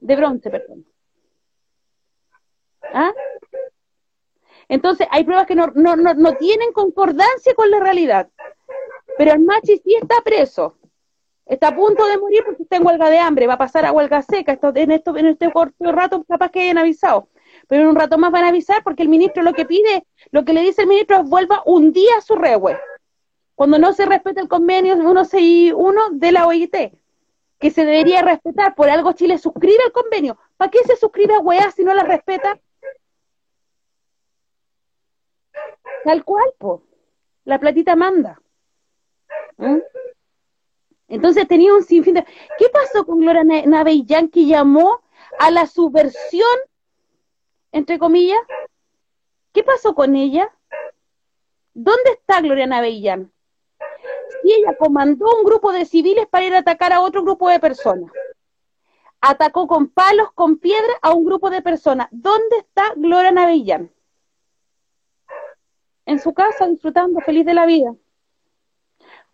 [0.00, 0.86] De bronce, perdón.
[2.82, 3.12] ¿Ah?
[4.68, 8.30] Entonces, hay pruebas que no, no, no, no, tienen concordancia con la realidad.
[9.18, 10.78] Pero el machi sí está preso.
[11.46, 13.46] Está a punto de morir porque está en huelga de hambre.
[13.46, 14.52] Va a pasar a huelga seca.
[14.52, 17.28] Esto, en, esto, en este corto rato, capaz que hayan avisado
[17.68, 20.44] pero en un rato más van a avisar porque el ministro lo que pide, lo
[20.44, 22.78] que le dice el ministro es vuelva un día a su rewe.
[23.54, 26.74] Cuando no se respeta el convenio 161 de la OIT,
[27.58, 30.38] que se debería respetar, por algo Chile suscribe el convenio.
[30.56, 32.60] ¿Para qué se suscribe a weá si no la respeta?
[36.04, 36.82] Tal cual, po.
[37.44, 38.40] La platita manda.
[39.56, 39.78] ¿Mm?
[41.08, 42.24] Entonces tenía un sinfín de...
[42.58, 45.02] ¿Qué pasó con Gloria Navellán que llamó
[45.38, 46.48] a la subversión
[47.74, 48.38] entre comillas.
[49.52, 50.48] ¿Qué pasó con ella?
[51.74, 53.32] ¿Dónde está Gloria Navellán?
[54.40, 57.58] Si ella comandó un grupo de civiles para ir a atacar a otro grupo de
[57.58, 58.12] personas.
[59.20, 62.06] Atacó con palos, con piedra a un grupo de personas.
[62.12, 63.90] ¿Dónde está Gloria Navellán?
[66.06, 67.92] En su casa, disfrutando, feliz de la vida.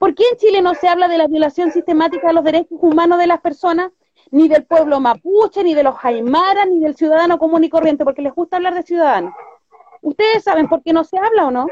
[0.01, 3.18] ¿Por qué en Chile no se habla de la violación sistemática de los derechos humanos
[3.18, 3.92] de las personas?
[4.30, 8.22] ni del pueblo mapuche, ni de los aymaras, ni del ciudadano común y corriente, porque
[8.22, 9.34] les gusta hablar de ciudadanos.
[10.03, 11.66] ¿Ustedes saben por qué no se habla o no?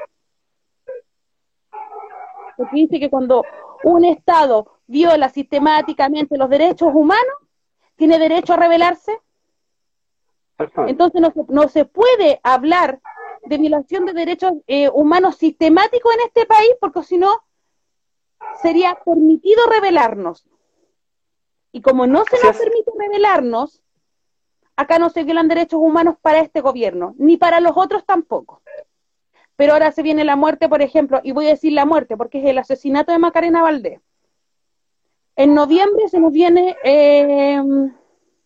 [2.56, 3.44] Porque dice que cuando
[3.84, 7.34] un Estado viola sistemáticamente los derechos humanos,
[7.96, 9.20] tiene derecho a rebelarse.
[10.88, 13.00] Entonces no se, no se puede hablar
[13.44, 17.28] de violación de derechos eh, humanos sistemáticos en este país, porque si no,
[18.62, 20.46] sería permitido rebelarnos.
[21.72, 23.82] Y como no se nos permite revelarnos,
[24.76, 28.62] acá no se violan derechos humanos para este gobierno, ni para los otros tampoco.
[29.56, 32.38] Pero ahora se viene la muerte, por ejemplo, y voy a decir la muerte porque
[32.38, 34.00] es el asesinato de Macarena Valdés.
[35.36, 37.60] En noviembre se nos viene eh,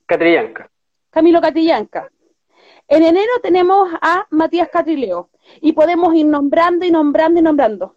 [0.06, 0.70] Catrillanca.
[1.10, 2.10] Camilo Catrillanca.
[2.88, 5.30] En enero tenemos a Matías Catrileo
[5.60, 7.96] y podemos ir nombrando y nombrando y nombrando.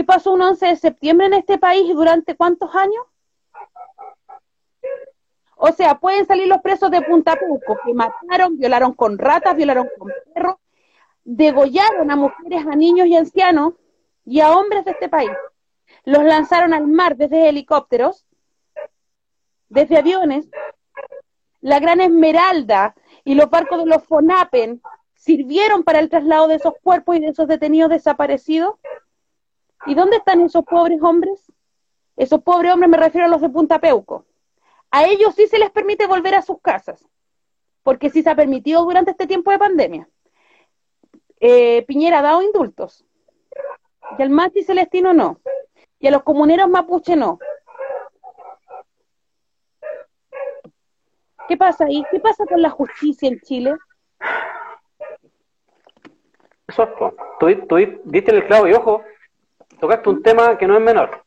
[0.00, 3.04] ¿Qué pasó un 11 de septiembre en este país y durante cuántos años?
[5.56, 9.90] O sea, pueden salir los presos de Punta Puco que mataron, violaron con ratas, violaron
[9.98, 10.56] con perros,
[11.22, 13.74] degollaron a mujeres, a niños y ancianos
[14.24, 15.32] y a hombres de este país.
[16.06, 18.24] Los lanzaron al mar desde helicópteros,
[19.68, 20.48] desde aviones.
[21.60, 24.80] La Gran Esmeralda y los barcos de los FONAPEN
[25.12, 28.76] sirvieron para el traslado de esos cuerpos y de esos detenidos desaparecidos.
[29.86, 31.52] ¿Y dónde están esos pobres hombres?
[32.16, 34.26] Esos pobres hombres me refiero a los de Punta Peuco
[34.90, 37.06] a ellos sí se les permite volver a sus casas,
[37.82, 40.08] porque sí se ha permitido durante este tiempo de pandemia.
[41.38, 43.04] Eh, Piñera ha dado indultos,
[44.18, 45.40] y al Mati Celestino no,
[45.98, 47.38] y a los comuneros mapuche no.
[51.48, 52.04] ¿Qué pasa ahí?
[52.10, 53.76] ¿Qué pasa con la justicia en Chile?
[56.68, 56.88] Eso
[57.40, 59.02] tú, tú el clavo y ojo,
[59.80, 61.24] tocaste un tema que no es menor.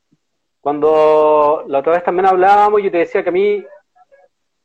[0.61, 3.61] Cuando la otra vez también hablábamos, yo te decía que a mí,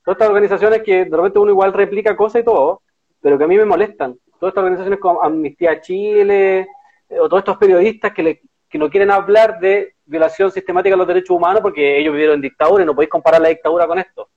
[0.04, 2.82] todas estas organizaciones que de repente uno igual replica cosas y todo,
[3.20, 4.16] pero que a mí me molestan.
[4.38, 6.68] Todas estas organizaciones como Amnistía Chile,
[7.08, 10.98] eh, o todos estos periodistas que, le, que no quieren hablar de violación sistemática de
[10.98, 13.98] los derechos humanos porque ellos vivieron en dictadura y no podéis comparar la dictadura con
[13.98, 14.28] esto.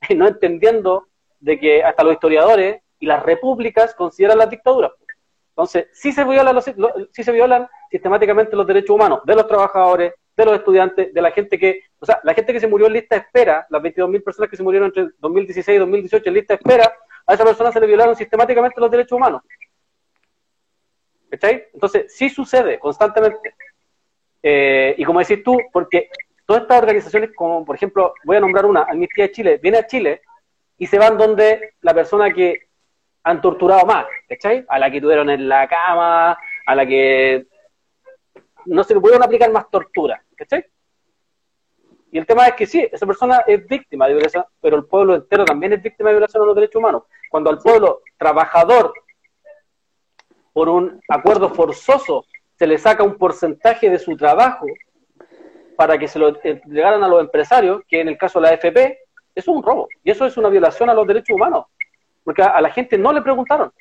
[0.08, 1.06] Y no entendiendo
[1.40, 4.92] de que hasta los historiadores y las repúblicas consideran las dictaduras.
[5.50, 10.14] Entonces, sí se, violan los, sí se violan sistemáticamente los derechos humanos de los trabajadores,
[10.36, 12.94] de los estudiantes, de la gente que, o sea, la gente que se murió en
[12.94, 16.54] lista de espera, las 22.000 personas que se murieron entre 2016 y 2018 en lista
[16.54, 16.92] de espera,
[17.24, 19.42] a esa persona se le violaron sistemáticamente los derechos humanos.
[21.30, 21.68] ¿Cachai?
[21.72, 23.54] Entonces, sí sucede constantemente.
[24.42, 26.10] Eh, y como decís tú, porque
[26.44, 29.86] todas estas organizaciones, como por ejemplo, voy a nombrar una, Amnistía de Chile, viene a
[29.86, 30.22] Chile
[30.78, 32.70] y se van donde la persona que
[33.22, 34.64] han torturado más, ¿cachai?
[34.68, 36.36] A la que tuvieron en la cama,
[36.66, 37.46] a la que
[38.66, 40.22] no se le pudieron aplicar más tortura.
[42.14, 45.16] Y el tema es que sí, esa persona es víctima de violación, pero el pueblo
[45.16, 47.02] entero también es víctima de violación a los derechos humanos.
[47.28, 48.94] Cuando al pueblo trabajador,
[50.52, 52.24] por un acuerdo forzoso,
[52.56, 54.64] se le saca un porcentaje de su trabajo
[55.76, 58.78] para que se lo entregaran a los empresarios, que en el caso de la AFP,
[59.34, 59.88] eso es un robo.
[60.04, 61.66] Y eso es una violación a los derechos humanos.
[62.22, 63.72] Porque a, la gente no le preguntaron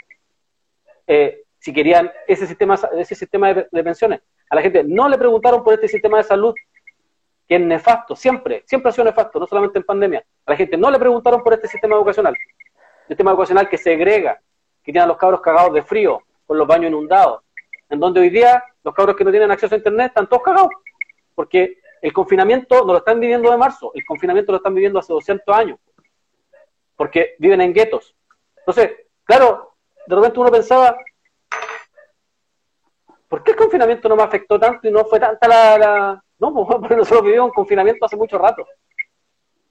[1.05, 4.21] eh, si querían ese sistema, ese sistema de pensiones.
[4.49, 6.53] A la gente no le preguntaron por este sistema de salud
[7.47, 10.23] que es nefasto, siempre, siempre ha sido nefasto, no solamente en pandemia.
[10.45, 12.35] A la gente no le preguntaron por este sistema educacional,
[13.07, 14.39] sistema educacional que segrega,
[14.83, 17.41] que tiene a los cabros cagados de frío, con los baños inundados,
[17.89, 20.69] en donde hoy día los cabros que no tienen acceso a internet están todos cagados,
[21.35, 25.13] porque el confinamiento no lo están viviendo de marzo, el confinamiento lo están viviendo hace
[25.13, 25.79] 200 años,
[26.95, 28.15] porque viven en guetos.
[28.57, 28.91] Entonces,
[29.23, 29.75] claro,
[30.05, 30.97] de repente uno pensaba,
[33.34, 36.67] ¿por qué el confinamiento no me afectó tanto y no fue tanta la, no, pues,
[36.79, 38.63] porque nosotros vivimos en confinamiento hace mucho rato.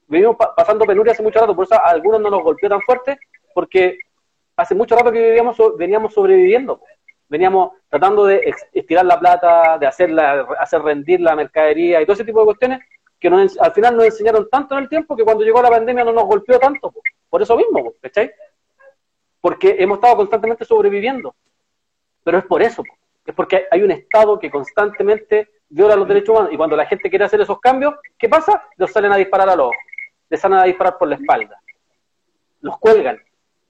[0.08, 3.20] Vivimos pasando penuria hace mucho rato, por eso a algunos no nos golpeó tan fuerte,
[3.54, 3.98] porque
[4.56, 6.80] hace mucho rato que vivíamos, veníamos sobreviviendo.
[7.28, 12.24] Veníamos tratando de estirar la plata, de hacerla, hacer rendir la mercadería y todo ese
[12.24, 12.80] tipo de cuestiones
[13.20, 16.10] que al final nos enseñaron tanto en el tiempo que cuando llegó la pandemia no
[16.10, 16.92] nos golpeó tanto.
[17.30, 18.32] Por eso mismo, ¿cachai?
[19.40, 21.32] Porque hemos estado constantemente sobreviviendo.
[22.24, 22.82] Pero es por eso,
[23.24, 26.52] es porque hay un Estado que constantemente viola los derechos humanos.
[26.52, 28.62] Y cuando la gente quiere hacer esos cambios, ¿qué pasa?
[28.76, 29.72] Los salen a disparar a los
[30.32, 31.60] les salen a disparar por la espalda,
[32.62, 33.22] los cuelgan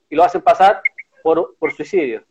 [0.09, 0.81] y lo hacen pasar
[1.21, 2.23] por, por suicidio.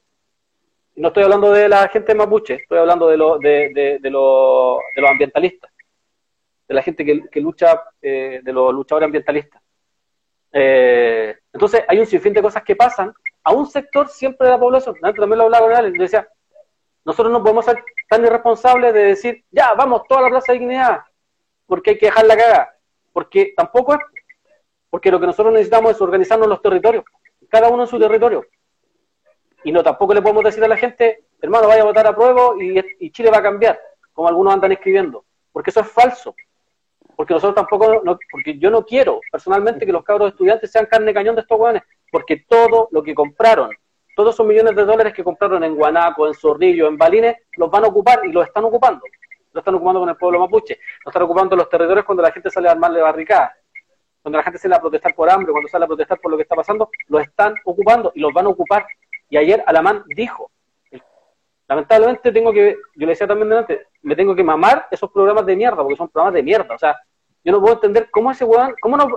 [0.96, 5.70] no estoy hablando de la gente mapuche, estoy hablando de, lo, de, de, los ambientalistas,
[6.66, 9.62] de la gente que, lucha, eh, de los luchadores ambientalistas.
[10.54, 13.14] Eh, entonces, hay un sinfín de cosas que pasan
[13.44, 14.96] a un sector siempre de la población.
[15.02, 16.26] Antes también lo hablaba con él, decía,
[17.04, 21.02] nosotros no podemos ser tan irresponsables de decir, ya, vamos toda la Plaza de Dignidad,
[21.66, 22.76] porque hay que dejar la caga.
[23.12, 24.00] Porque tampoco es,
[24.90, 27.04] porque lo que nosotros necesitamos es organizarnos los territorios,
[27.50, 28.46] cada uno en su territorio.
[29.64, 32.54] Y no, tampoco le podemos decir a la gente, hermano, vaya a votar a prueba
[32.60, 33.80] y, Chile va a cambiar,
[34.14, 36.36] como algunos andan escribiendo, porque eso es falso.
[37.16, 41.36] Porque nosotros tampoco, porque yo no quiero personalmente que los cabros estudiantes sean carne cañón
[41.36, 43.70] de estos jóvenes, porque todo lo que compraron
[44.16, 47.86] todos esos millones de dólares que compraron en Guanaco, en Zorrillo, en Balines, los van
[47.86, 49.02] a ocupar y los están ocupando.
[49.54, 52.50] Lo están ocupando con el pueblo mapuche, lo están ocupando los territorios cuando la gente
[52.50, 53.52] sale a armarle barricadas,
[54.22, 56.44] cuando la gente sale a protestar por hambre, cuando sale a protestar por lo que
[56.44, 58.86] está pasando, lo están ocupando y los van a ocupar.
[59.30, 60.52] Y ayer Alamán dijo,
[61.68, 65.56] lamentablemente tengo que, yo le decía también delante, me tengo que mamar esos programas de
[65.56, 66.76] mierda, porque son programas de mierda.
[66.76, 66.98] O sea,
[67.44, 69.08] yo no puedo entender cómo ese weón, cómo no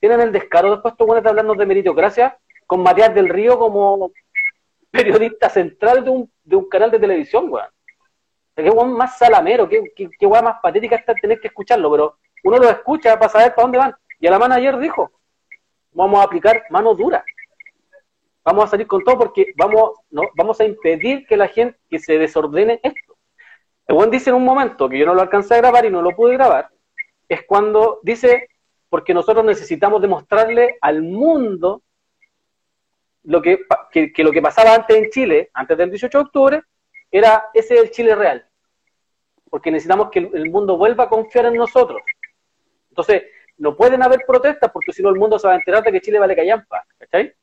[0.00, 4.10] tienen el descaro después estos weones de hablarnos de meritocracia con Matías del Río como
[4.96, 7.68] periodista central de un, de un canal de televisión, weón.
[8.54, 12.58] Qué weón más salamero, qué, qué, weón más patética está tener que escucharlo, pero uno
[12.58, 13.94] lo escucha para saber para dónde van.
[14.18, 15.10] Y a la mano ayer dijo,
[15.92, 17.24] vamos a aplicar mano dura.
[18.44, 21.98] Vamos a salir con todo porque vamos, no, vamos a impedir que la gente, que
[21.98, 23.16] se desordene esto.
[23.86, 26.02] El buen dice en un momento, que yo no lo alcancé a grabar y no
[26.02, 26.70] lo pude grabar,
[27.28, 28.48] es cuando dice,
[28.88, 31.82] porque nosotros necesitamos demostrarle al mundo
[33.26, 33.60] lo que,
[33.90, 36.62] que, lo que pasaba antes en Chile, antes del 18 de octubre,
[37.10, 38.46] era ese el Chile real.
[39.50, 42.00] Porque necesitamos que el mundo vuelva a confiar en nosotros.
[42.90, 43.24] Entonces,
[43.58, 46.00] no pueden haber protestas porque si no el mundo se va a enterar de que
[46.00, 46.84] Chile vale callampa.
[46.98, 47.34] ¿cachai?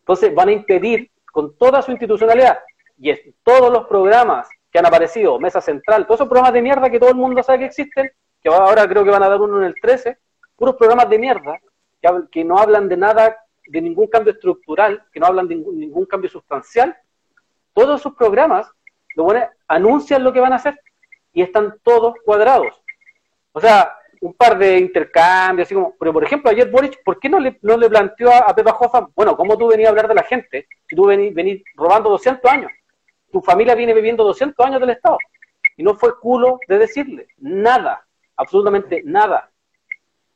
[0.00, 2.60] Entonces, van a impedir con toda su institucionalidad
[2.98, 6.88] y es, todos los programas que han aparecido, Mesa Central, todos esos programas de mierda
[6.88, 9.58] que todo el mundo sabe que existen, que ahora creo que van a dar uno
[9.58, 10.18] en el 13,
[10.56, 11.58] puros programas de mierda
[12.00, 16.06] que, que no hablan de nada de ningún cambio estructural, que no hablan de ningún,
[16.06, 16.96] cambio sustancial,
[17.72, 18.70] todos sus programas
[19.16, 19.28] lo
[19.68, 20.78] anuncian lo que van a hacer
[21.32, 22.82] y están todos cuadrados.
[23.52, 27.28] O sea, un par de intercambios, así como, pero por ejemplo, ayer Boric, ¿por qué
[27.28, 30.14] no le, no le planteó a, Pepa Hoffman, bueno, ¿cómo tú venías a hablar de
[30.14, 32.72] la gente si tú venís, venís robando 200 años?
[33.30, 35.18] Tu familia viene viviendo 200 años del Estado.
[35.76, 38.06] Y no fue culo de decirle nada,
[38.36, 39.50] absolutamente nada.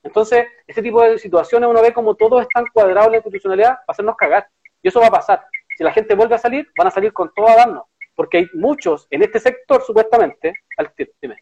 [0.03, 3.85] Entonces, ese tipo de situaciones uno ve como todos están cuadrados en la institucionalidad para
[3.89, 4.49] hacernos cagar.
[4.83, 5.45] Y eso va a pasar.
[5.77, 7.85] Si la gente vuelve a salir, van a salir con todo a darnos.
[8.15, 10.55] Porque hay muchos en este sector, supuestamente.
[10.77, 11.37] Al, dime.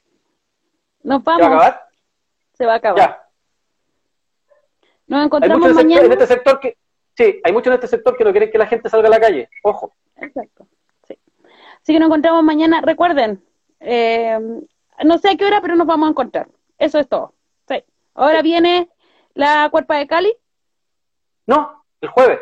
[1.03, 1.43] Nos vamos.
[1.43, 1.89] ¿Se va a acabar?
[2.53, 2.99] Se va a acabar.
[2.99, 3.23] Ya.
[5.07, 6.07] Nos encontramos mañana.
[6.07, 6.77] en este sector que,
[7.17, 9.21] sí, hay muchos en este sector que no quieren que la gente salga a la
[9.21, 9.49] calle.
[9.63, 9.93] Ojo.
[10.17, 10.67] Exacto.
[11.07, 11.19] Sí.
[11.81, 12.81] Así que nos encontramos mañana.
[12.81, 13.43] Recuerden,
[13.81, 14.39] eh,
[15.05, 16.49] no sé a qué hora, pero nos vamos a encontrar.
[16.79, 17.36] Eso es todo.
[18.17, 18.89] Ahora viene
[19.35, 20.35] la cuerpa de Cali.
[21.47, 22.41] No, el jueves.